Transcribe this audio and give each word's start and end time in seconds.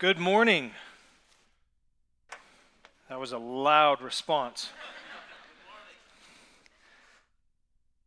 Good 0.00 0.18
morning. 0.18 0.70
That 3.10 3.20
was 3.20 3.32
a 3.32 3.38
loud 3.38 4.00
response. 4.00 4.70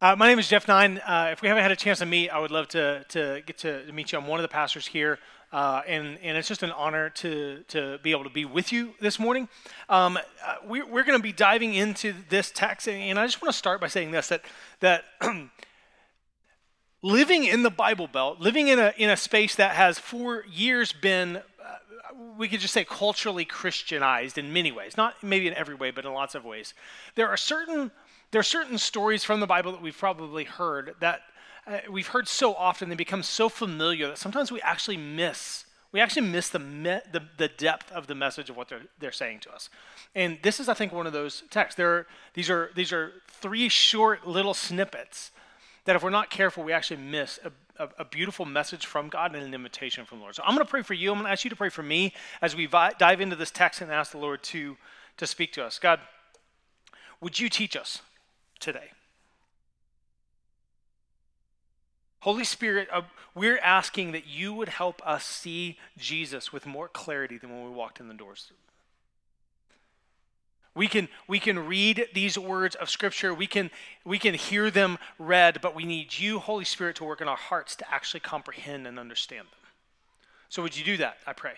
Uh, 0.01 0.15
my 0.15 0.27
name 0.27 0.39
is 0.39 0.47
Jeff 0.47 0.67
Nine. 0.67 0.97
Uh, 0.97 1.29
if 1.31 1.43
we 1.43 1.49
haven't 1.49 1.61
had 1.61 1.71
a 1.71 1.75
chance 1.75 1.99
to 1.99 2.07
meet, 2.07 2.31
I 2.31 2.39
would 2.39 2.49
love 2.49 2.67
to, 2.69 3.05
to 3.09 3.43
get 3.45 3.59
to 3.59 3.83
meet 3.93 4.11
you. 4.11 4.17
I'm 4.17 4.25
one 4.25 4.39
of 4.39 4.41
the 4.41 4.47
pastors 4.47 4.87
here, 4.87 5.19
uh, 5.51 5.83
and, 5.87 6.17
and 6.23 6.35
it's 6.35 6.47
just 6.47 6.63
an 6.63 6.71
honor 6.71 7.11
to, 7.11 7.63
to 7.67 7.99
be 8.01 8.10
able 8.10 8.23
to 8.23 8.31
be 8.31 8.46
with 8.46 8.71
you 8.71 8.96
this 8.99 9.19
morning. 9.19 9.47
Um, 9.87 10.17
uh, 10.17 10.55
we, 10.67 10.81
we're 10.81 11.03
going 11.03 11.19
to 11.19 11.21
be 11.21 11.31
diving 11.31 11.75
into 11.75 12.15
this 12.28 12.49
text, 12.49 12.89
and 12.89 13.19
I 13.19 13.28
just 13.28 13.39
want 13.39 13.51
to 13.51 13.57
start 13.57 13.79
by 13.79 13.87
saying 13.87 14.10
this 14.10 14.29
that, 14.29 14.41
that 14.79 15.03
living 17.03 17.44
in 17.44 17.62
the 17.62 17.70
Bible 17.70 18.07
Belt, 18.07 18.39
living 18.39 18.70
in 18.70 18.80
a, 18.80 18.95
in 18.98 19.12
a 19.12 19.17
space 19.17 19.53
that 19.57 19.75
has 19.75 19.99
for 19.99 20.44
years 20.52 20.91
been 20.91 21.44
we 22.38 22.48
could 22.48 22.59
just 22.59 22.73
say 22.73 22.84
culturally 22.84 23.45
Christianized 23.45 24.38
in 24.38 24.54
many 24.54 24.71
ways, 24.71 24.98
not 24.98 25.21
maybe 25.23 25.48
in 25.48 25.54
every 25.54 25.76
way, 25.76 25.91
but 25.91 26.05
in 26.05 26.13
lots 26.13 26.35
of 26.35 26.45
ways. 26.45 26.73
There 27.16 27.27
are 27.27 27.38
certain 27.38 27.91
there 28.31 28.40
are 28.40 28.44
certain 28.44 28.77
stories 28.77 29.23
from 29.23 29.40
the 29.40 29.48
Bible 29.48 29.71
that 29.71 29.81
we've 29.81 29.98
probably 29.98 30.44
heard 30.44 30.95
that 30.99 31.21
uh, 31.68 31.80
we've 31.90 32.07
heard 32.07 32.27
so 32.27 32.55
often 32.55 32.90
they 32.90 32.95
become 32.95 33.23
so 33.23 33.48
familiar 33.48 34.07
that 34.07 34.18
sometimes 34.18 34.52
we 34.52 34.62
actually 34.62 34.98
miss 34.98 35.66
we 35.94 35.99
actually 36.02 36.27
miss 36.27 36.49
the, 36.49 36.59
me- 36.59 37.02
the, 37.12 37.21
the 37.38 37.48
depth 37.48 37.91
of 37.91 38.07
the 38.07 38.16
message 38.16 38.49
of 38.49 38.57
what 38.57 38.68
they're, 38.68 38.82
they're 38.99 39.12
saying 39.12 39.40
to 39.41 39.54
us. 39.54 39.70
And 40.16 40.40
this 40.41 40.59
is, 40.59 40.68
I 40.68 40.73
think, 40.73 40.91
one 40.91 41.05
of 41.05 41.13
those 41.13 41.43
texts. 41.52 41.77
There 41.77 41.93
are, 41.93 42.07
these, 42.34 42.49
are, 42.49 42.71
these 42.76 42.91
are 42.91 43.12
three 43.27 43.70
short 43.70 44.27
little 44.27 44.55
snippets 44.55 45.30
that 45.86 45.96
if 45.96 46.04
we're 46.04 46.10
not 46.10 46.30
careful, 46.30 46.64
we 46.64 46.73
actually 46.73 47.02
miss 47.02 47.40
a, 47.44 47.84
a, 47.84 47.90
a, 48.00 48.05
beautiful 48.05 48.46
message 48.46 48.86
from 48.86 49.10
God 49.10 49.36
and 49.36 49.44
an 49.44 49.54
invitation 49.54 50.05
from 50.05 50.20
the 50.20 50.24
Lord. 50.24 50.36
So 50.36 50.44
I'm 50.46 50.55
going 50.55 50.66
to 50.66 50.70
pray 50.70 50.82
for 50.82 50.94
you. 50.94 51.12
I'm 51.12 51.18
going 51.18 51.26
to 51.26 51.32
ask 51.32 51.44
you 51.44 51.50
to 51.50 51.55
pray 51.55 51.70
for 51.70 51.84
me 51.84 52.14
as 52.41 52.55
we 52.55 52.66
vi- 52.66 52.94
dive 52.98 53.20
into 53.20 53.36
this 53.36 53.52
text 53.52 53.82
and 53.82 53.91
ask 53.91 54.12
the 54.12 54.18
Lord 54.18 54.44
to, 54.44 54.77
to 55.18 55.27
speak 55.27 55.52
to 55.54 55.64
us. 55.64 55.80
God, 55.80 55.99
would 57.20 57.40
you 57.40 57.49
teach 57.49 57.76
us 57.76 58.02
today? 58.60 58.91
Holy 62.20 62.46
Spirit, 62.46 62.88
uh, 62.94 63.02
we're 63.35 63.60
asking 63.60 64.13
that 64.13 64.25
you 64.25 64.53
would 64.53 64.69
help 64.69 65.05
us 65.05 65.25
see 65.25 65.77
Jesus 65.97 66.53
with 66.53 66.66
more 66.66 66.88
clarity 66.88 67.38
than 67.38 67.50
when 67.50 67.66
we 67.66 67.72
walked 67.72 68.00
in 68.00 68.07
the 68.07 68.13
doors. 68.13 68.53
We 70.75 70.88
can, 70.88 71.07
we 71.27 71.39
can 71.39 71.59
read 71.67 72.07
these 72.13 72.38
words 72.38 72.75
of 72.75 72.89
Scripture, 72.89 73.33
we 73.33 73.45
can, 73.45 73.69
we 74.03 74.17
can 74.17 74.33
hear 74.33 74.71
them 74.71 74.97
read, 75.19 75.61
but 75.61 75.75
we 75.75 75.85
need 75.85 76.17
you, 76.17 76.39
Holy 76.39 76.66
Spirit, 76.66 76.95
to 76.95 77.03
work 77.03 77.21
in 77.21 77.27
our 77.27 77.38
hearts 77.38 77.75
to 77.75 77.93
actually 77.93 78.21
comprehend 78.21 78.88
and 78.88 78.97
understand 78.97 79.47
them. 79.47 79.69
So, 80.49 80.63
would 80.63 80.75
you 80.75 80.83
do 80.83 80.97
that? 80.97 81.17
I 81.27 81.33
pray. 81.33 81.53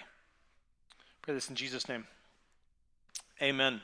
Pray 1.21 1.33
this 1.33 1.49
in 1.49 1.55
Jesus' 1.55 1.88
name. 1.88 2.05
Amen. 3.41 3.81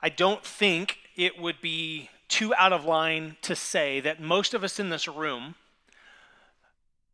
I 0.00 0.08
don't 0.08 0.44
think 0.44 0.98
it 1.16 1.40
would 1.40 1.60
be 1.60 2.10
too 2.28 2.54
out 2.56 2.72
of 2.72 2.84
line 2.84 3.36
to 3.42 3.56
say 3.56 4.00
that 4.00 4.20
most 4.20 4.54
of 4.54 4.64
us 4.64 4.78
in 4.78 4.90
this 4.90 5.08
room, 5.08 5.54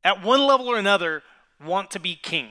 at 0.02 0.22
one 0.22 0.46
level 0.46 0.66
or 0.66 0.78
another, 0.78 1.22
want 1.64 1.90
to 1.92 2.00
be 2.00 2.16
king. 2.16 2.48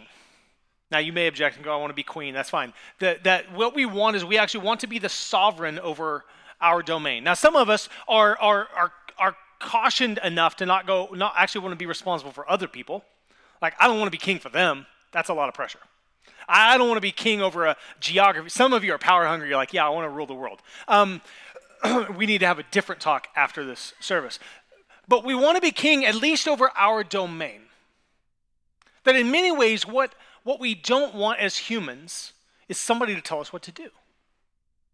Now, 0.91 0.97
you 0.97 1.13
may 1.13 1.27
object 1.27 1.55
and 1.55 1.63
go, 1.63 1.73
I 1.73 1.77
want 1.77 1.91
to 1.91 1.95
be 1.95 2.03
queen. 2.03 2.33
That's 2.33 2.49
fine. 2.49 2.73
That, 2.99 3.23
that 3.23 3.51
what 3.53 3.75
we 3.75 3.85
want 3.85 4.15
is 4.15 4.25
we 4.25 4.37
actually 4.37 4.65
want 4.65 4.79
to 4.79 4.87
be 4.87 4.97
the 4.97 5.09
sovereign 5.09 5.77
over 5.79 6.25
our 6.59 6.81
domain. 6.81 7.23
Now, 7.23 7.35
some 7.35 7.55
of 7.55 7.69
us 7.69 7.89
are, 8.07 8.37
are, 8.39 8.67
are, 8.75 8.91
are 9.17 9.35
cautioned 9.59 10.19
enough 10.23 10.55
to 10.57 10.65
not 10.65 10.87
go, 10.87 11.09
not 11.13 11.33
actually 11.37 11.61
want 11.61 11.73
to 11.73 11.77
be 11.77 11.85
responsible 11.85 12.31
for 12.31 12.49
other 12.49 12.67
people. 12.67 13.03
Like, 13.61 13.75
I 13.79 13.87
don't 13.87 13.99
want 13.99 14.07
to 14.07 14.11
be 14.11 14.17
king 14.17 14.39
for 14.39 14.49
them. 14.49 14.87
That's 15.11 15.29
a 15.29 15.33
lot 15.33 15.47
of 15.47 15.53
pressure. 15.53 15.79
I 16.47 16.77
don't 16.77 16.87
want 16.87 16.97
to 16.97 17.01
be 17.01 17.11
king 17.11 17.41
over 17.41 17.65
a 17.67 17.77
geography. 17.99 18.49
Some 18.49 18.73
of 18.73 18.83
you 18.83 18.93
are 18.93 18.97
power 18.97 19.27
hungry. 19.27 19.49
You're 19.49 19.57
like, 19.57 19.73
yeah, 19.73 19.85
I 19.85 19.89
want 19.89 20.05
to 20.05 20.09
rule 20.09 20.25
the 20.25 20.33
world. 20.33 20.61
Um, 20.87 21.21
we 22.17 22.25
need 22.25 22.39
to 22.39 22.47
have 22.47 22.57
a 22.57 22.63
different 22.71 22.99
talk 22.99 23.27
after 23.35 23.63
this 23.63 23.93
service. 23.99 24.39
But 25.07 25.23
we 25.23 25.35
want 25.35 25.55
to 25.55 25.61
be 25.61 25.71
king 25.71 26.05
at 26.05 26.15
least 26.15 26.47
over 26.47 26.71
our 26.75 27.03
domain. 27.03 27.61
That 29.03 29.15
in 29.15 29.31
many 29.31 29.51
ways, 29.51 29.87
what 29.87 30.13
what 30.43 30.59
we 30.59 30.75
don't 30.75 31.15
want 31.15 31.39
as 31.39 31.57
humans 31.57 32.33
is 32.67 32.77
somebody 32.77 33.15
to 33.15 33.21
tell 33.21 33.39
us 33.39 33.51
what 33.51 33.61
to 33.63 33.71
do. 33.71 33.89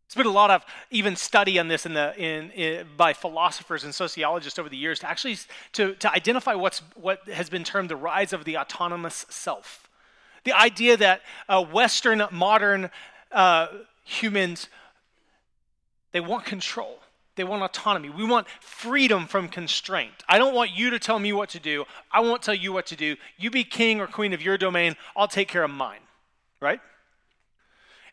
There's 0.08 0.24
been 0.24 0.32
a 0.32 0.36
lot 0.36 0.52
of 0.52 0.64
even 0.92 1.16
study 1.16 1.58
on 1.58 1.68
this 1.68 1.86
in 1.86 1.94
the, 1.94 2.16
in, 2.18 2.52
in, 2.52 2.88
by 2.96 3.14
philosophers 3.14 3.84
and 3.84 3.94
sociologists 3.94 4.60
over 4.60 4.70
the 4.70 4.78
years 4.78 5.00
to 5.00 5.10
actually 5.10 5.38
to, 5.74 5.96
to 5.96 6.12
identify 6.12 6.54
what's, 6.54 6.82
what 6.96 7.28
has 7.28 7.50
been 7.50 7.64
termed 7.64 7.90
the 7.90 7.96
rise 7.96 8.32
of 8.32 8.46
the 8.46 8.58
autonomous 8.58 9.26
self. 9.30 9.90
The 10.44 10.54
idea 10.54 10.96
that 10.98 11.22
uh, 11.50 11.64
Western 11.64 12.24
modern 12.32 12.92
uh, 13.32 13.68
humans, 14.04 14.70
they 16.12 16.20
want 16.20 16.46
control. 16.46 17.00
They 17.36 17.44
want 17.44 17.64
autonomy. 17.64 18.10
We 18.10 18.26
want 18.26 18.48
freedom 18.62 19.28
from 19.28 19.50
constraint. 19.50 20.14
I 20.28 20.38
don't 20.38 20.56
want 20.56 20.72
you 20.72 20.90
to 20.92 21.00
tell 21.00 21.20
me 21.20 21.34
what 21.34 21.50
to 21.50 21.60
do. 21.60 21.86
I 22.12 22.22
won't 22.22 22.42
tell 22.42 22.56
you 22.56 22.72
what 22.72 22.86
to 22.88 22.96
do. 22.96 23.18
You 23.38 23.52
be 23.52 23.64
king 23.64 24.00
or 24.00 24.08
queen 24.08 24.34
of 24.34 24.42
your 24.42 24.58
domain. 24.58 24.96
I'll 25.16 25.28
take 25.28 25.50
care 25.50 25.64
of 25.64 25.72
mine. 25.72 26.00
Right? 26.62 26.80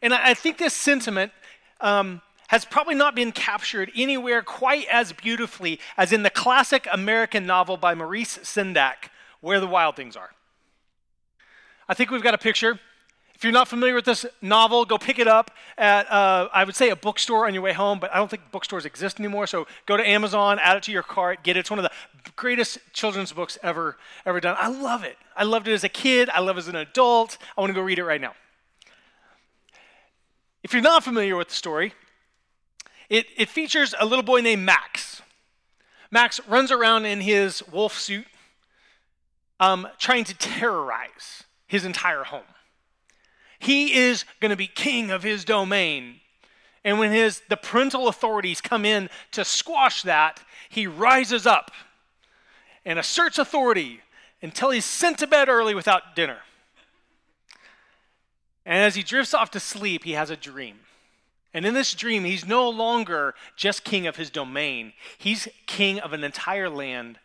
And 0.03 0.13
I, 0.13 0.35
think 0.35 0.59
this 0.59 0.75
sentiment 0.75 1.31
um, 1.81 2.21
has 2.49 2.65
probably 2.65 2.97
not 2.97 3.15
been 3.15 3.31
captured 3.31 3.93
anywhere 3.95 4.43
quite 4.43 4.87
as 4.91 5.13
beautifully 5.13 5.79
as 5.97 6.13
in 6.13 6.25
the 6.25 6.31
classic 6.31 6.89
American 6.93 7.47
novel 7.47 7.77
by 7.77 7.95
Maurice 7.95 8.39
Sendak, 8.39 9.11
Where 9.41 9.61
the 9.61 9.69
Wild 9.69 9.95
Things 9.95 10.17
Are. 10.17 10.31
I 11.89 11.95
think 11.95 12.11
we've 12.11 12.23
got 12.23 12.35
a 12.35 12.39
picture 12.39 12.81
if 13.43 13.45
you're 13.45 13.53
not 13.53 13.67
familiar 13.67 13.97
with 13.97 14.05
this 14.05 14.25
novel, 14.41 14.85
go 14.85 14.97
pick 14.97 15.19
it 15.19 15.27
up 15.27 15.51
at, 15.77 16.09
uh, 16.13 16.49
I 16.55 16.63
would 16.63 16.77
say, 16.77 16.91
a 16.91 16.95
bookstore 16.95 17.49
on 17.49 17.55
your 17.55 17.63
way 17.65 17.73
home, 17.73 17.99
but 17.99 18.13
I 18.15 18.19
don't 18.19 18.31
think 18.31 18.53
bookstores 18.53 18.85
exist 18.85 19.19
anymore. 19.19 19.49
So 19.49 19.67
go 19.85 19.97
to 19.97 20.09
Amazon, 20.09 20.61
add 20.63 20.77
it 20.77 20.85
to 20.85 20.93
your 20.93 21.03
cart, 21.03 21.43
get 21.43 21.57
it. 21.57 21.61
It's 21.61 21.69
one 21.69 21.81
of 21.81 21.83
the 21.83 21.91
greatest 22.37 22.79
children's 22.93 23.33
books 23.33 23.59
ever, 23.61 23.97
ever 24.25 24.39
done. 24.39 24.55
I 24.61 24.69
love 24.69 25.03
it. 25.03 25.19
I 25.37 25.43
loved 25.43 25.67
it 25.67 25.73
as 25.73 25.83
a 25.83 25.89
kid. 25.89 26.31
I 26.31 26.39
love 26.39 26.57
it 26.57 26.61
as 26.61 26.69
an 26.69 26.77
adult. 26.77 27.37
I 27.59 27.61
want 27.61 27.71
to 27.71 27.75
go 27.75 27.81
read 27.81 27.99
it 27.99 28.05
right 28.05 28.21
now. 28.21 28.35
If 30.63 30.73
you're 30.73 30.81
not 30.81 31.03
familiar 31.03 31.35
with 31.35 31.49
the 31.49 31.57
story, 31.57 31.95
it, 33.09 33.27
it 33.37 33.49
features 33.49 33.93
a 33.99 34.07
little 34.07 34.23
boy 34.23 34.43
named 34.43 34.63
Max. 34.63 35.21
Max 36.13 36.39
runs 36.47 36.71
around 36.71 37.07
in 37.07 37.21
his 37.21 37.61
wolf 37.73 37.99
suit, 37.99 38.29
um, 39.59 39.89
trying 39.99 40.23
to 40.23 40.35
terrorize 40.35 41.43
his 41.67 41.85
entire 41.85 42.23
home. 42.23 42.43
He 43.63 43.95
is 43.95 44.25
going 44.41 44.51
to 44.51 44.57
be 44.57 44.67
king 44.67 45.13
of 45.13 45.23
his 45.23 45.45
domain. 45.45 46.17
And 46.83 46.99
when 46.99 47.13
his 47.13 47.43
the 47.49 47.57
parental 47.57 48.09
authorities 48.09 48.61
come 48.61 48.85
in 48.85 49.09
to 49.31 49.45
squash 49.45 50.03
that, 50.03 50.41
he 50.69 50.89
rises 50.89 51.47
up 51.47 51.71
and 52.85 52.99
asserts 52.99 53.39
authority 53.39 54.01
until 54.43 54.71
he's 54.71 54.85
sent 54.85 55.19
to 55.19 55.29
bed 55.29 55.49
early 55.49 55.77
without 55.77 56.17
dinner. 56.17 56.39
And 58.67 58.79
as 58.79 58.97
he 58.97 59.05
drifts 59.05 59.33
off 59.33 59.53
to 59.53 59.61
sleep, 59.61 60.03
he 60.03 60.15
has 60.15 60.31
a 60.31 60.37
dream. 60.37 60.81
And 61.55 61.65
in 61.65 61.73
this 61.73 61.95
dream, 61.95 62.25
he's 62.25 62.45
no 62.45 62.69
longer 62.69 63.33
just 63.55 63.85
king 63.85 64.09
of 64.09 64.17
his 64.17 64.29
domain, 64.29 64.93
he's 65.19 65.47
king 65.69 66.01
of 66.01 66.13
an 66.13 66.25
entire 66.25 66.69
land 66.69 67.21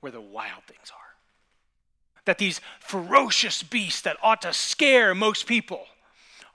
where 0.00 0.12
the 0.12 0.20
wild 0.20 0.64
things 0.66 0.92
are 0.94 1.01
that 2.24 2.38
these 2.38 2.60
ferocious 2.80 3.62
beasts 3.62 4.02
that 4.02 4.16
ought 4.22 4.42
to 4.42 4.52
scare 4.52 5.14
most 5.14 5.46
people 5.46 5.86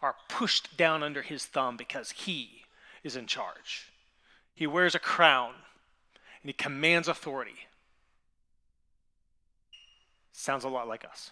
are 0.02 0.16
pushed 0.30 0.78
down 0.78 1.04
under 1.04 1.22
his 1.22 1.46
thumb 1.46 1.76
because 1.76 2.12
he 2.12 2.62
is 3.04 3.16
in 3.16 3.26
charge. 3.26 3.92
He 4.54 4.68
wears 4.68 4.96
a 4.96 5.00
crown 5.00 5.54
and 6.42 6.50
he 6.50 6.54
commands 6.54 7.08
authority. 7.08 7.68
Sounds 10.32 10.64
a 10.64 10.70
lot 10.70 10.88
like 10.88 11.04
us. 11.04 11.32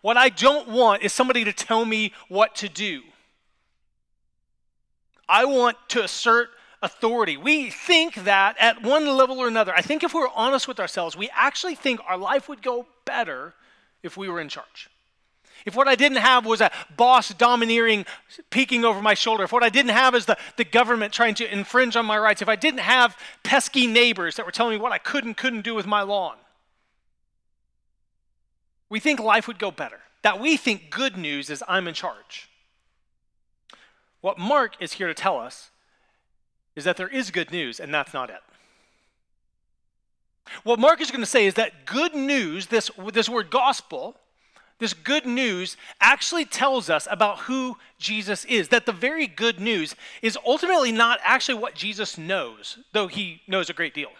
What 0.00 0.16
I 0.16 0.30
don't 0.30 0.68
want 0.68 1.02
is 1.02 1.12
somebody 1.12 1.44
to 1.44 1.52
tell 1.52 1.84
me 1.84 2.12
what 2.28 2.54
to 2.56 2.68
do. 2.68 3.02
I 5.28 5.44
want 5.44 5.76
to 5.88 6.02
assert 6.02 6.50
authority. 6.82 7.36
We 7.36 7.70
think 7.70 8.14
that 8.24 8.56
at 8.58 8.82
one 8.82 9.06
level 9.06 9.38
or 9.38 9.48
another, 9.48 9.72
I 9.74 9.82
think 9.82 10.02
if 10.02 10.12
we're 10.12 10.28
honest 10.34 10.66
with 10.68 10.80
ourselves, 10.80 11.16
we 11.16 11.30
actually 11.32 11.74
think 11.74 12.00
our 12.06 12.18
life 12.18 12.48
would 12.48 12.62
go 12.62 12.86
better 13.04 13.54
if 14.02 14.16
we 14.16 14.28
were 14.28 14.40
in 14.40 14.48
charge. 14.48 14.90
If 15.64 15.76
what 15.76 15.86
I 15.86 15.94
didn't 15.94 16.18
have 16.18 16.44
was 16.44 16.60
a 16.60 16.72
boss 16.96 17.32
domineering, 17.32 18.04
peeking 18.50 18.84
over 18.84 19.00
my 19.00 19.14
shoulder, 19.14 19.44
if 19.44 19.52
what 19.52 19.62
I 19.62 19.68
didn't 19.68 19.92
have 19.92 20.14
is 20.14 20.26
the, 20.26 20.36
the 20.56 20.64
government 20.64 21.12
trying 21.12 21.34
to 21.36 21.52
infringe 21.52 21.94
on 21.94 22.04
my 22.04 22.18
rights, 22.18 22.42
if 22.42 22.48
I 22.48 22.56
didn't 22.56 22.80
have 22.80 23.16
pesky 23.44 23.86
neighbors 23.86 24.36
that 24.36 24.46
were 24.46 24.52
telling 24.52 24.76
me 24.76 24.82
what 24.82 24.92
I 24.92 24.98
could 24.98 25.24
and 25.24 25.36
couldn't 25.36 25.62
do 25.62 25.74
with 25.74 25.86
my 25.86 26.02
lawn, 26.02 26.36
we 28.88 28.98
think 28.98 29.20
life 29.20 29.46
would 29.46 29.58
go 29.58 29.70
better. 29.70 30.00
That 30.22 30.40
we 30.40 30.56
think 30.56 30.90
good 30.90 31.16
news 31.16 31.48
is 31.48 31.62
I'm 31.68 31.88
in 31.88 31.94
charge. 31.94 32.48
What 34.20 34.38
Mark 34.38 34.74
is 34.80 34.94
here 34.94 35.08
to 35.08 35.14
tell 35.14 35.38
us 35.38 35.70
is 36.76 36.84
that 36.84 36.96
there 36.96 37.08
is 37.08 37.30
good 37.30 37.50
news, 37.50 37.80
and 37.80 37.92
that's 37.92 38.14
not 38.14 38.30
it. 38.30 38.40
What 40.64 40.78
Mark 40.78 41.00
is 41.00 41.10
going 41.10 41.20
to 41.20 41.26
say 41.26 41.46
is 41.46 41.54
that 41.54 41.86
good 41.86 42.14
news, 42.14 42.66
this, 42.66 42.90
this 43.12 43.28
word 43.28 43.50
gospel, 43.50 44.16
this 44.78 44.94
good 44.94 45.26
news 45.26 45.76
actually 46.00 46.44
tells 46.44 46.90
us 46.90 47.06
about 47.10 47.40
who 47.40 47.76
Jesus 47.98 48.44
is. 48.46 48.68
That 48.68 48.84
the 48.84 48.92
very 48.92 49.28
good 49.28 49.60
news 49.60 49.94
is 50.22 50.36
ultimately 50.44 50.90
not 50.90 51.20
actually 51.22 51.54
what 51.54 51.74
Jesus 51.74 52.18
knows, 52.18 52.78
though 52.92 53.06
he 53.06 53.42
knows 53.46 53.70
a 53.70 53.74
great 53.74 53.94
deal. 53.94 54.10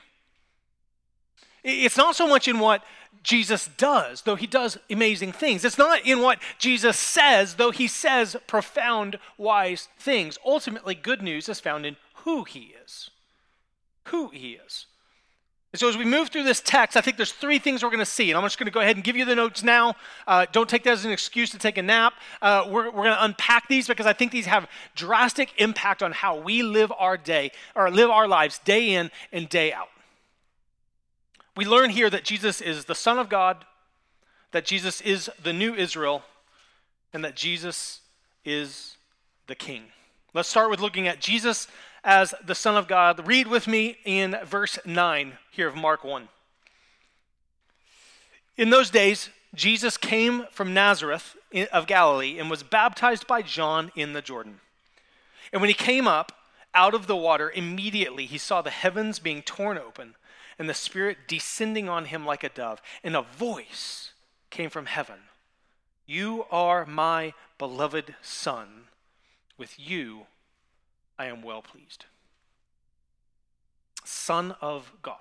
It's 1.64 1.96
not 1.96 2.16
so 2.16 2.28
much 2.28 2.49
in 2.49 2.58
what 2.58 2.84
Jesus 3.22 3.69
does, 3.76 4.22
though 4.22 4.37
he 4.37 4.46
does 4.46 4.78
amazing 4.90 5.32
things. 5.32 5.64
It's 5.64 5.78
not 5.78 6.04
in 6.04 6.20
what 6.20 6.40
Jesus 6.58 6.96
says, 6.96 7.54
though 7.54 7.70
he 7.70 7.87
says 7.87 8.37
profound, 8.46 9.19
wise 9.38 9.88
things. 9.99 10.38
Ultimately, 10.44 10.94
good 10.94 11.22
news 11.22 11.49
is 11.49 11.60
found 11.60 11.87
in 11.87 11.96
who 12.24 12.44
he 12.44 12.74
is. 12.84 13.10
Who 14.06 14.28
he 14.28 14.52
is. 14.52 14.86
And 15.72 15.80
so, 15.80 15.88
as 15.88 15.96
we 15.96 16.04
move 16.04 16.28
through 16.28 16.42
this 16.42 16.60
text, 16.60 16.98
I 16.98 17.00
think 17.00 17.16
there's 17.16 17.32
three 17.32 17.58
things 17.58 17.82
we're 17.82 17.88
going 17.88 17.98
to 18.00 18.04
see. 18.04 18.30
And 18.30 18.36
I'm 18.36 18.44
just 18.44 18.58
going 18.58 18.66
to 18.66 18.72
go 18.72 18.80
ahead 18.80 18.96
and 18.96 19.04
give 19.04 19.16
you 19.16 19.24
the 19.24 19.34
notes 19.34 19.62
now. 19.62 19.96
Uh, 20.26 20.44
don't 20.52 20.69
take 20.69 20.84
that 20.84 20.92
as 20.92 21.04
an 21.06 21.12
excuse 21.12 21.50
to 21.50 21.58
take 21.58 21.78
a 21.78 21.82
nap. 21.82 22.12
Uh, 22.42 22.66
we're 22.69 22.90
we're 22.90 23.04
going 23.04 23.16
to 23.16 23.24
unpack 23.24 23.69
these 23.69 23.88
because 23.88 24.04
I 24.04 24.12
think 24.12 24.32
these 24.32 24.46
have 24.46 24.69
drastic 24.94 25.50
impact 25.58 26.02
on 26.02 26.12
how 26.12 26.38
we 26.38 26.62
live 26.62 26.92
our 26.98 27.16
day 27.16 27.52
or 27.74 27.90
live 27.90 28.10
our 28.10 28.28
lives 28.28 28.58
day 28.58 28.90
in 28.90 29.10
and 29.32 29.48
day 29.48 29.72
out. 29.72 29.88
We 31.56 31.64
learn 31.64 31.90
here 31.90 32.10
that 32.10 32.25
Jesus 32.25 32.60
is 32.60 32.84
the 32.84 32.94
Son 32.94 33.18
of 33.18 33.30
God, 33.30 33.64
that 34.52 34.66
Jesus 34.66 35.00
is 35.00 35.30
the 35.42 35.52
new 35.52 35.75
Israel, 35.75 36.22
and 37.14 37.25
that 37.25 37.34
Jesus 37.34 38.00
is 38.44 38.96
the 39.46 39.54
King. 39.54 39.84
Let's 40.34 40.48
start 40.48 40.70
with 40.70 40.80
looking 40.80 41.08
at 41.08 41.20
Jesus 41.20 41.66
as 42.04 42.34
the 42.44 42.54
Son 42.54 42.76
of 42.76 42.88
God. 42.88 43.26
Read 43.26 43.46
with 43.46 43.66
me 43.66 43.99
in 44.04 44.37
verse 44.44 44.78
9 44.84 45.34
here 45.50 45.69
of 45.69 45.76
Mark 45.76 46.04
1. 46.04 46.28
In 48.56 48.70
those 48.70 48.90
days, 48.90 49.31
Jesus 49.54 49.96
came 49.96 50.46
from 50.50 50.75
Nazareth 50.75 51.37
of 51.72 51.87
Galilee 51.87 52.38
and 52.38 52.50
was 52.50 52.62
baptized 52.62 53.26
by 53.26 53.43
John 53.43 53.93
in 53.94 54.12
the 54.12 54.22
Jordan. 54.22 54.60
And 55.52 55.60
when 55.60 55.69
he 55.69 55.75
came 55.75 56.06
up 56.06 56.32
out 56.75 56.94
of 56.94 57.06
the 57.06 57.16
water, 57.16 57.50
immediately 57.50 58.26
he 58.26 58.38
saw 58.38 58.62
the 58.62 58.70
heavens 58.70 59.19
being 59.19 59.43
torn 59.43 59.78
open 59.78 60.14
and 60.58 60.69
the 60.69 60.75
Spirit 60.75 61.19
descending 61.26 61.88
on 61.88 62.06
him 62.06 62.25
like 62.25 62.44
a 62.44 62.49
dove. 62.49 62.81
And 63.02 63.16
a 63.16 63.22
voice 63.22 64.12
came 64.50 64.70
from 64.70 64.87
heaven 64.87 65.20
You 66.06 66.46
are 66.50 66.87
my 66.87 67.34
beloved 67.58 68.14
Son. 68.22 68.84
With 69.58 69.78
you 69.78 70.26
I 71.19 71.26
am 71.26 71.43
well 71.43 71.62
pleased. 71.62 72.06
Son 74.05 74.55
of 74.61 74.93
God. 75.03 75.17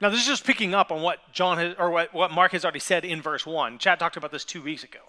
Now, 0.00 0.08
this 0.08 0.20
is 0.20 0.26
just 0.26 0.44
picking 0.44 0.74
up 0.74 0.90
on 0.90 1.02
what 1.02 1.18
John 1.32 1.58
has, 1.58 1.74
or 1.78 1.90
what, 1.90 2.14
what 2.14 2.30
Mark 2.30 2.52
has 2.52 2.64
already 2.64 2.80
said 2.80 3.04
in 3.04 3.20
verse 3.20 3.44
1. 3.44 3.78
Chad 3.78 3.98
talked 3.98 4.16
about 4.16 4.32
this 4.32 4.44
two 4.44 4.62
weeks 4.62 4.82
ago. 4.82 5.00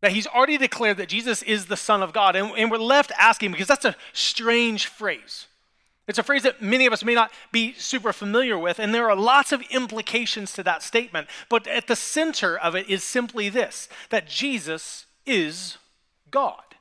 That 0.00 0.10
he's 0.10 0.26
already 0.26 0.58
declared 0.58 0.96
that 0.96 1.08
Jesus 1.08 1.42
is 1.42 1.66
the 1.66 1.76
Son 1.76 2.02
of 2.02 2.12
God. 2.12 2.34
And, 2.34 2.50
and 2.58 2.70
we're 2.70 2.78
left 2.78 3.12
asking, 3.16 3.52
because 3.52 3.68
that's 3.68 3.84
a 3.84 3.94
strange 4.12 4.86
phrase. 4.86 5.46
It's 6.08 6.18
a 6.18 6.24
phrase 6.24 6.42
that 6.42 6.60
many 6.60 6.86
of 6.86 6.92
us 6.92 7.04
may 7.04 7.14
not 7.14 7.30
be 7.52 7.72
super 7.74 8.12
familiar 8.12 8.58
with, 8.58 8.80
and 8.80 8.92
there 8.92 9.08
are 9.08 9.14
lots 9.14 9.52
of 9.52 9.62
implications 9.70 10.52
to 10.54 10.64
that 10.64 10.82
statement. 10.82 11.28
But 11.48 11.68
at 11.68 11.86
the 11.86 11.94
center 11.94 12.58
of 12.58 12.74
it 12.74 12.90
is 12.90 13.04
simply 13.04 13.48
this 13.48 13.88
that 14.10 14.26
Jesus 14.26 15.06
is 15.24 15.78
God. 16.32 16.71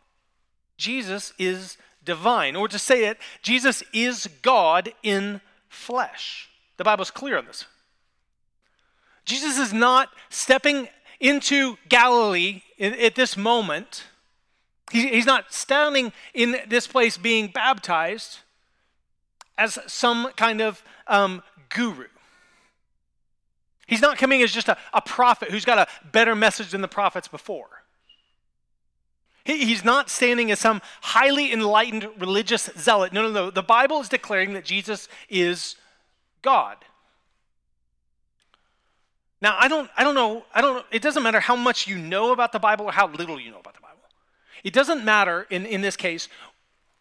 Jesus 0.81 1.31
is 1.37 1.77
divine. 2.03 2.55
Or 2.55 2.67
to 2.67 2.79
say 2.79 3.05
it, 3.05 3.19
Jesus 3.41 3.83
is 3.93 4.27
God 4.41 4.91
in 5.03 5.39
flesh. 5.69 6.49
The 6.77 6.83
Bible's 6.83 7.11
clear 7.11 7.37
on 7.37 7.45
this. 7.45 7.65
Jesus 9.23 9.59
is 9.59 9.71
not 9.71 10.09
stepping 10.29 10.89
into 11.19 11.77
Galilee 11.87 12.63
at 12.79 13.13
this 13.13 13.37
moment. 13.37 14.05
He's 14.91 15.27
not 15.27 15.53
standing 15.53 16.11
in 16.33 16.57
this 16.67 16.87
place 16.87 17.17
being 17.17 17.47
baptized 17.47 18.39
as 19.57 19.77
some 19.85 20.31
kind 20.35 20.59
of 20.61 20.83
um, 21.07 21.43
guru. 21.69 22.07
He's 23.85 24.01
not 24.01 24.17
coming 24.17 24.41
as 24.41 24.51
just 24.51 24.67
a, 24.67 24.77
a 24.93 25.01
prophet 25.01 25.51
who's 25.51 25.65
got 25.65 25.77
a 25.77 26.09
better 26.11 26.33
message 26.33 26.71
than 26.71 26.81
the 26.81 26.87
prophets 26.87 27.27
before. 27.27 27.80
He, 29.43 29.65
he's 29.65 29.83
not 29.83 30.09
standing 30.09 30.51
as 30.51 30.59
some 30.59 30.81
highly 31.01 31.51
enlightened 31.51 32.07
religious 32.19 32.69
zealot. 32.77 33.13
No, 33.13 33.21
no, 33.21 33.31
no. 33.31 33.49
The 33.49 33.63
Bible 33.63 33.99
is 34.01 34.09
declaring 34.09 34.53
that 34.53 34.65
Jesus 34.65 35.07
is 35.29 35.75
God. 36.41 36.77
Now, 39.41 39.57
I 39.59 39.67
don't, 39.67 39.89
I 39.97 40.03
don't 40.03 40.15
know, 40.15 40.45
I 40.53 40.61
don't, 40.61 40.85
it 40.91 41.01
doesn't 41.01 41.23
matter 41.23 41.39
how 41.39 41.55
much 41.55 41.87
you 41.87 41.97
know 41.97 42.31
about 42.31 42.51
the 42.51 42.59
Bible 42.59 42.85
or 42.85 42.91
how 42.91 43.07
little 43.07 43.39
you 43.39 43.49
know 43.49 43.59
about 43.59 43.73
the 43.73 43.81
Bible. 43.81 43.97
It 44.63 44.73
doesn't 44.73 45.03
matter 45.03 45.47
in, 45.49 45.65
in 45.65 45.81
this 45.81 45.97
case 45.97 46.29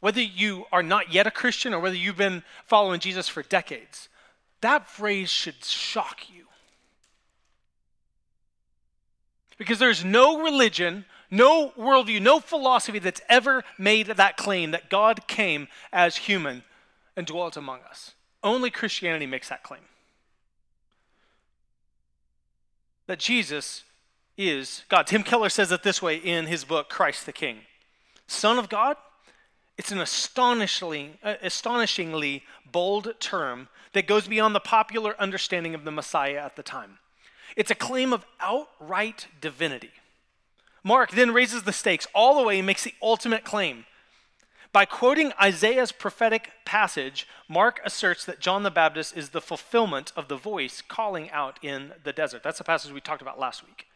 whether 0.01 0.23
you 0.23 0.65
are 0.73 0.83
not 0.83 1.13
yet 1.13 1.27
a 1.27 1.31
Christian 1.31 1.75
or 1.75 1.81
whether 1.81 1.95
you've 1.95 2.17
been 2.17 2.43
following 2.65 3.01
Jesus 3.01 3.29
for 3.29 3.43
decades, 3.43 4.09
that 4.63 4.89
phrase 4.89 5.31
should 5.31 5.63
shock 5.63 6.31
you. 6.33 6.47
Because 9.59 9.79
there's 9.79 10.03
no 10.03 10.43
religion, 10.43 11.05
no 11.31 11.71
worldview, 11.71 12.21
no 12.21 12.41
philosophy 12.41 12.99
that's 12.99 13.21
ever 13.29 13.65
made 13.79 14.07
that 14.07 14.37
claim 14.37 14.71
that 14.73 14.91
God 14.91 15.27
came 15.27 15.69
as 15.93 16.17
human 16.17 16.63
and 17.17 17.27
dwelt 17.27 17.57
among 17.57 17.81
us. 17.89 18.13
Only 18.43 18.71
Christianity 18.71 19.27
makes 19.27 19.49
that 19.49 19.63
claim. 19.63 19.83
That 23.07 23.19
Jesus 23.19 23.85
is 24.37 24.85
God. 24.89 25.07
Tim 25.07 25.23
Keller 25.23 25.49
says 25.49 25.73
it 25.73 25.83
this 25.83 26.01
way 26.01 26.17
in 26.17 26.47
his 26.47 26.65
book, 26.65 26.89
Christ 26.89 27.27
the 27.27 27.33
King 27.33 27.59
Son 28.27 28.59
of 28.59 28.69
God 28.69 28.97
it's 29.81 29.93
an 29.93 29.99
astonishingly, 29.99 31.13
uh, 31.25 31.37
astonishingly 31.41 32.45
bold 32.71 33.15
term 33.19 33.71
that 33.95 34.07
goes 34.07 34.29
beyond 34.29 34.55
the 34.55 34.61
popular 34.61 35.19
understanding 35.19 35.75
of 35.75 35.85
the 35.85 35.91
Messiah 35.91 36.37
at 36.37 36.57
the 36.57 36.63
time. 36.63 36.99
It's 37.57 37.71
a 37.71 37.75
claim 37.75 38.13
of 38.13 38.27
outright 38.41 39.29
divinity. 39.41 39.93
Mark 40.83 41.11
then 41.11 41.33
raises 41.33 41.65
the 41.65 41.73
stakes 41.73 42.07
all 42.15 42.37
the 42.39 42.47
way 42.47 42.59
and 42.59 42.67
makes 42.67 42.85
the 42.85 42.95
ultimate 43.03 43.45
claim. 43.45 43.85
By 44.73 44.85
quoting 44.85 45.33
Isaiah's 45.43 45.91
prophetic 45.91 46.53
passage, 46.65 47.27
Mark 47.49 47.81
asserts 47.85 48.25
that 48.25 48.39
John 48.39 48.63
the 48.63 48.71
Baptist 48.71 49.17
is 49.17 49.31
the 49.31 49.41
fulfillment 49.41 50.13
of 50.15 50.29
the 50.29 50.37
voice 50.37 50.81
calling 50.81 51.29
out 51.31 51.59
in 51.63 51.93
the 52.05 52.13
desert. 52.13 52.43
That's 52.45 52.59
the 52.59 52.65
passage 52.65 52.93
we 52.93 53.01
talked 53.01 53.23
about 53.23 53.39
last 53.39 53.67
week. 53.67 53.87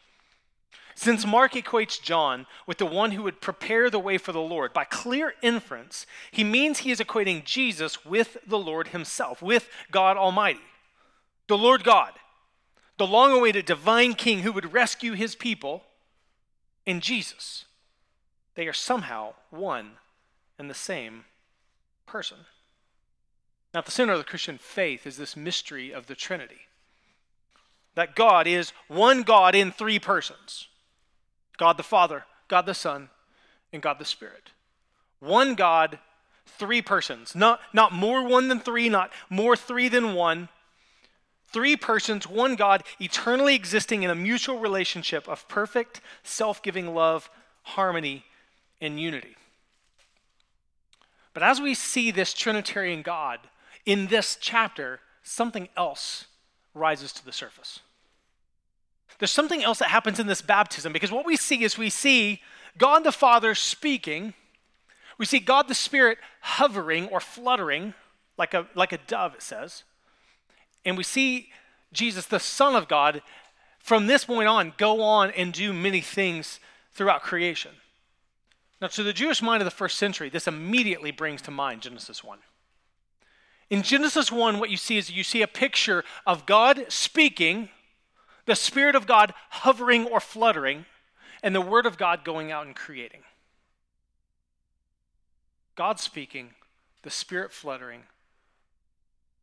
Since 0.96 1.26
Mark 1.26 1.52
equates 1.52 2.00
John 2.00 2.46
with 2.66 2.78
the 2.78 2.86
one 2.86 3.12
who 3.12 3.22
would 3.22 3.40
prepare 3.40 3.90
the 3.90 3.98
way 3.98 4.18
for 4.18 4.32
the 4.32 4.40
Lord, 4.40 4.72
by 4.72 4.84
clear 4.84 5.34
inference, 5.42 6.06
he 6.30 6.44
means 6.44 6.78
he 6.78 6.90
is 6.90 7.00
equating 7.00 7.44
Jesus 7.44 8.04
with 8.04 8.36
the 8.46 8.58
Lord 8.58 8.88
himself, 8.88 9.42
with 9.42 9.68
God 9.90 10.16
Almighty. 10.16 10.60
The 11.48 11.58
Lord 11.58 11.84
God, 11.84 12.12
the 12.96 13.06
long 13.06 13.32
awaited 13.32 13.64
divine 13.64 14.14
king 14.14 14.40
who 14.40 14.52
would 14.52 14.72
rescue 14.72 15.12
his 15.12 15.34
people, 15.34 15.82
in 16.86 17.00
Jesus. 17.00 17.64
They 18.54 18.66
are 18.66 18.72
somehow 18.72 19.34
one 19.50 19.92
and 20.58 20.70
the 20.70 20.74
same 20.74 21.24
person. 22.06 22.38
Now, 23.72 23.80
at 23.80 23.86
the 23.86 23.90
center 23.90 24.12
of 24.12 24.18
the 24.18 24.24
Christian 24.24 24.58
faith 24.58 25.06
is 25.06 25.16
this 25.16 25.36
mystery 25.36 25.92
of 25.92 26.06
the 26.06 26.14
Trinity 26.14 26.60
that 27.94 28.16
God 28.16 28.46
is 28.46 28.72
one 28.88 29.22
God 29.22 29.54
in 29.54 29.70
three 29.70 29.98
persons. 29.98 30.68
God 31.56 31.76
the 31.76 31.84
Father, 31.84 32.24
God 32.48 32.66
the 32.66 32.74
Son, 32.74 33.08
and 33.72 33.82
God 33.82 33.98
the 33.98 34.04
Spirit. 34.04 34.50
One 35.20 35.54
God, 35.54 35.98
three 36.44 36.82
persons. 36.82 37.34
Not, 37.34 37.60
not 37.72 37.92
more 37.92 38.26
one 38.26 38.48
than 38.48 38.60
three, 38.60 38.88
not 38.88 39.12
more 39.30 39.56
three 39.56 39.88
than 39.88 40.14
one. 40.14 40.48
Three 41.54 41.76
persons, 41.76 42.26
one 42.26 42.56
God, 42.56 42.82
eternally 42.98 43.54
existing 43.54 44.02
in 44.02 44.10
a 44.10 44.14
mutual 44.16 44.58
relationship 44.58 45.28
of 45.28 45.46
perfect, 45.46 46.00
self 46.24 46.60
giving 46.60 46.92
love, 46.96 47.30
harmony, 47.62 48.24
and 48.80 48.98
unity. 48.98 49.36
But 51.32 51.44
as 51.44 51.60
we 51.60 51.74
see 51.74 52.10
this 52.10 52.34
Trinitarian 52.34 53.02
God 53.02 53.38
in 53.86 54.08
this 54.08 54.36
chapter, 54.40 54.98
something 55.22 55.68
else 55.76 56.24
rises 56.74 57.12
to 57.12 57.24
the 57.24 57.32
surface. 57.32 57.78
There's 59.20 59.30
something 59.30 59.62
else 59.62 59.78
that 59.78 59.90
happens 59.90 60.18
in 60.18 60.26
this 60.26 60.42
baptism 60.42 60.92
because 60.92 61.12
what 61.12 61.24
we 61.24 61.36
see 61.36 61.62
is 61.62 61.78
we 61.78 61.88
see 61.88 62.42
God 62.76 63.04
the 63.04 63.12
Father 63.12 63.54
speaking, 63.54 64.34
we 65.18 65.24
see 65.24 65.38
God 65.38 65.68
the 65.68 65.74
Spirit 65.76 66.18
hovering 66.40 67.06
or 67.10 67.20
fluttering 67.20 67.94
like 68.36 68.54
a, 68.54 68.66
like 68.74 68.92
a 68.92 68.98
dove, 69.06 69.36
it 69.36 69.42
says, 69.42 69.84
and 70.84 70.96
we 70.96 71.04
see 71.04 71.48
Jesus, 71.92 72.26
the 72.26 72.40
Son 72.40 72.76
of 72.76 72.88
God, 72.88 73.22
from 73.78 74.06
this 74.06 74.24
point 74.24 74.48
on, 74.48 74.72
go 74.76 75.02
on 75.02 75.30
and 75.30 75.52
do 75.52 75.72
many 75.72 76.00
things 76.00 76.60
throughout 76.92 77.22
creation. 77.22 77.72
Now, 78.80 78.88
to 78.88 79.02
the 79.02 79.12
Jewish 79.12 79.40
mind 79.40 79.62
of 79.62 79.66
the 79.66 79.70
first 79.70 79.98
century, 79.98 80.28
this 80.28 80.48
immediately 80.48 81.10
brings 81.10 81.40
to 81.42 81.50
mind 81.50 81.82
Genesis 81.82 82.22
1. 82.22 82.38
In 83.70 83.82
Genesis 83.82 84.30
1, 84.30 84.58
what 84.58 84.70
you 84.70 84.76
see 84.76 84.98
is 84.98 85.10
you 85.10 85.24
see 85.24 85.42
a 85.42 85.46
picture 85.46 86.04
of 86.26 86.44
God 86.44 86.86
speaking, 86.88 87.70
the 88.46 88.54
Spirit 88.54 88.94
of 88.94 89.06
God 89.06 89.32
hovering 89.50 90.06
or 90.06 90.20
fluttering, 90.20 90.84
and 91.42 91.54
the 91.54 91.60
Word 91.60 91.86
of 91.86 91.96
God 91.96 92.24
going 92.24 92.52
out 92.52 92.66
and 92.66 92.76
creating. 92.76 93.22
God 95.76 95.98
speaking, 95.98 96.50
the 97.02 97.10
Spirit 97.10 97.52
fluttering, 97.52 98.02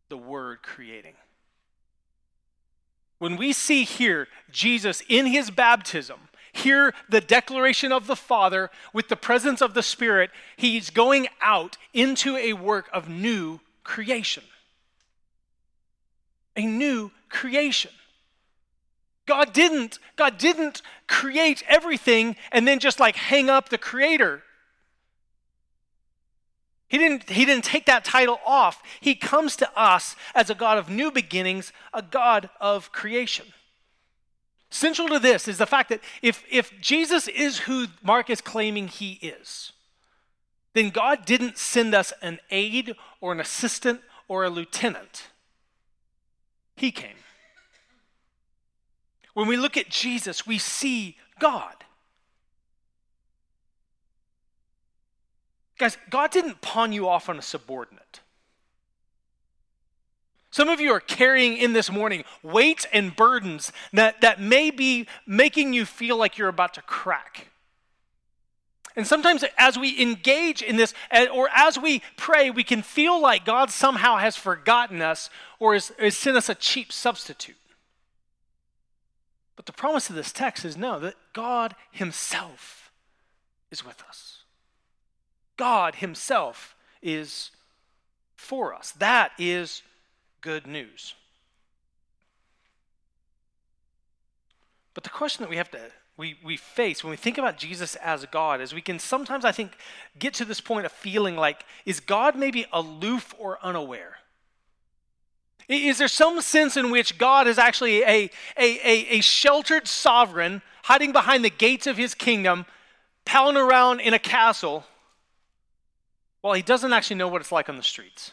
the 0.10 0.17
Word 0.17 0.62
creating. 0.62 1.13
When 3.21 3.37
we 3.37 3.53
see 3.53 3.83
here 3.83 4.27
Jesus 4.49 5.03
in 5.07 5.27
his 5.27 5.51
baptism, 5.51 6.17
hear 6.53 6.91
the 7.07 7.21
declaration 7.21 7.91
of 7.91 8.07
the 8.07 8.15
Father 8.15 8.71
with 8.93 9.09
the 9.09 9.15
presence 9.15 9.61
of 9.61 9.75
the 9.75 9.83
Spirit, 9.83 10.31
he's 10.57 10.89
going 10.89 11.27
out 11.39 11.77
into 11.93 12.35
a 12.35 12.53
work 12.53 12.89
of 12.91 13.07
new 13.07 13.59
creation. 13.83 14.43
A 16.55 16.65
new 16.65 17.11
creation. 17.29 17.91
God 19.27 19.53
didn't 19.53 19.99
God 20.15 20.39
didn't 20.39 20.81
create 21.05 21.63
everything 21.67 22.35
and 22.51 22.67
then 22.67 22.79
just 22.79 22.99
like 22.99 23.15
hang 23.15 23.51
up 23.51 23.69
the 23.69 23.77
creator. 23.77 24.41
He 26.91 26.98
didn't, 26.98 27.29
he 27.29 27.45
didn't 27.45 27.63
take 27.63 27.86
that 27.86 28.03
title 28.03 28.41
off. 28.45 28.83
He 29.00 29.15
comes 29.15 29.55
to 29.55 29.79
us 29.79 30.17
as 30.36 30.50
a 30.50 30.55
God 30.55 30.77
of 30.77 30.89
new 30.89 31.10
beginnings, 31.10 31.71
a 31.93 32.01
God 32.01 32.50
of 32.60 32.91
creation. 32.91 33.45
Central 34.69 35.07
to 35.07 35.17
this 35.17 35.48
is 35.48 35.57
the 35.57 35.65
fact 35.65 35.88
that 35.88 36.01
if, 36.21 36.43
if 36.51 36.74
Jesus 36.81 37.29
is 37.29 37.60
who 37.60 37.88
Mark 38.03 38.29
is 38.29 38.41
claiming 38.41 38.89
he 38.89 39.13
is, 39.21 39.71
then 40.74 40.89
God 40.89 41.24
didn't 41.24 41.57
send 41.57 41.95
us 41.95 42.12
an 42.21 42.39
aide 42.50 42.93
or 43.21 43.31
an 43.31 43.39
assistant 43.39 44.01
or 44.27 44.43
a 44.43 44.50
lieutenant. 44.50 45.29
He 46.75 46.91
came. 46.91 47.15
When 49.33 49.48
we 49.48 49.55
look 49.55 49.77
at 49.77 49.88
Jesus, 49.88 50.45
we 50.45 50.57
see 50.57 51.15
God. 51.39 51.86
Guys, 55.81 55.97
God 56.11 56.29
didn't 56.29 56.61
pawn 56.61 56.93
you 56.93 57.09
off 57.09 57.27
on 57.27 57.39
a 57.39 57.41
subordinate. 57.41 58.19
Some 60.51 60.69
of 60.69 60.79
you 60.79 60.91
are 60.91 61.00
carrying 61.00 61.57
in 61.57 61.73
this 61.73 61.91
morning 61.91 62.23
weights 62.43 62.85
and 62.93 63.15
burdens 63.15 63.71
that, 63.91 64.21
that 64.21 64.39
may 64.39 64.69
be 64.69 65.07
making 65.25 65.73
you 65.73 65.85
feel 65.85 66.17
like 66.17 66.38
you're 66.38 66.50
about 66.50 66.75
to 66.75 66.83
crack. 66.83 67.47
And 68.95 69.07
sometimes, 69.07 69.43
as 69.57 69.75
we 69.75 70.00
engage 70.00 70.61
in 70.61 70.75
this, 70.75 70.93
eh, 71.09 71.25
or 71.33 71.50
as 71.51 71.79
we 71.79 72.03
pray, 72.15 72.51
we 72.51 72.63
can 72.63 72.83
feel 72.83 73.19
like 73.19 73.43
God 73.43 73.71
somehow 73.71 74.17
has 74.17 74.38
forgotten 74.38 75.01
us 75.01 75.31
or 75.57 75.73
has, 75.73 75.91
has 75.97 76.15
sent 76.15 76.38
us 76.38 76.47
a 76.47 76.53
cheap 76.53 76.91
substitute. 76.91 77.55
But 79.55 79.65
the 79.65 79.73
promise 79.73 80.11
of 80.11 80.15
this 80.15 80.31
text 80.31 80.63
is 80.63 80.77
no, 80.77 81.00
that 81.00 81.15
God 81.33 81.73
Himself 81.91 82.91
is 83.71 83.83
with 83.83 84.03
us. 84.07 84.40
God 85.62 85.94
Himself 85.98 86.75
is 87.03 87.51
for 88.36 88.74
us. 88.74 88.94
That 88.94 89.32
is 89.38 89.84
good 90.41 90.65
news. 90.65 91.13
But 94.96 95.03
the 95.03 95.12
question 95.12 95.44
that 95.44 95.51
we 95.51 95.58
have 95.58 95.70
to 95.70 95.80
we, 96.18 96.36
we 96.44 96.58
face 96.58 97.03
when 97.03 97.12
we 97.12 97.15
think 97.18 97.38
about 97.38 97.60
Jesus 97.60 97.96
as 97.98 98.25
God 98.25 98.60
is 98.60 98.74
we 98.74 98.82
can 98.82 98.98
sometimes, 98.98 99.46
I 99.46 99.51
think, 99.51 99.77
get 100.18 100.34
to 100.34 100.46
this 100.46 100.62
point 100.62 100.88
of 100.88 100.91
feeling 100.91 101.36
like, 101.36 101.63
is 101.86 102.00
God 102.00 102.36
maybe 102.36 102.65
aloof 102.74 103.36
or 103.38 103.60
unaware? 103.62 104.15
Is 105.70 106.00
there 106.00 106.08
some 106.08 106.41
sense 106.41 106.75
in 106.75 106.89
which 106.89 107.20
God 107.20 107.48
is 107.48 107.60
actually 107.60 108.01
a, 108.01 108.32
a, 108.58 108.80
a, 108.84 109.08
a 109.18 109.22
sheltered 109.22 109.88
sovereign 109.88 110.63
hiding 110.86 111.12
behind 111.12 111.46
the 111.46 111.51
gates 111.51 111.86
of 111.86 111.98
his 111.98 112.15
kingdom, 112.15 112.65
palling 113.25 113.58
around 113.58 114.00
in 114.00 114.15
a 114.15 114.20
castle, 114.20 114.86
while 116.41 116.53
he 116.53 116.62
doesn't 116.62 116.93
actually 116.93 117.15
know 117.15 117.27
what 117.27 117.41
it's 117.41 117.51
like 117.51 117.69
on 117.69 117.77
the 117.77 117.83
streets? 117.83 118.31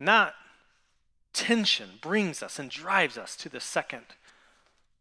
Not 0.00 0.34
tension 1.32 1.90
brings 2.00 2.42
us 2.42 2.58
and 2.58 2.70
drives 2.70 3.16
us 3.16 3.36
to 3.36 3.48
the 3.48 3.60
second 3.60 4.04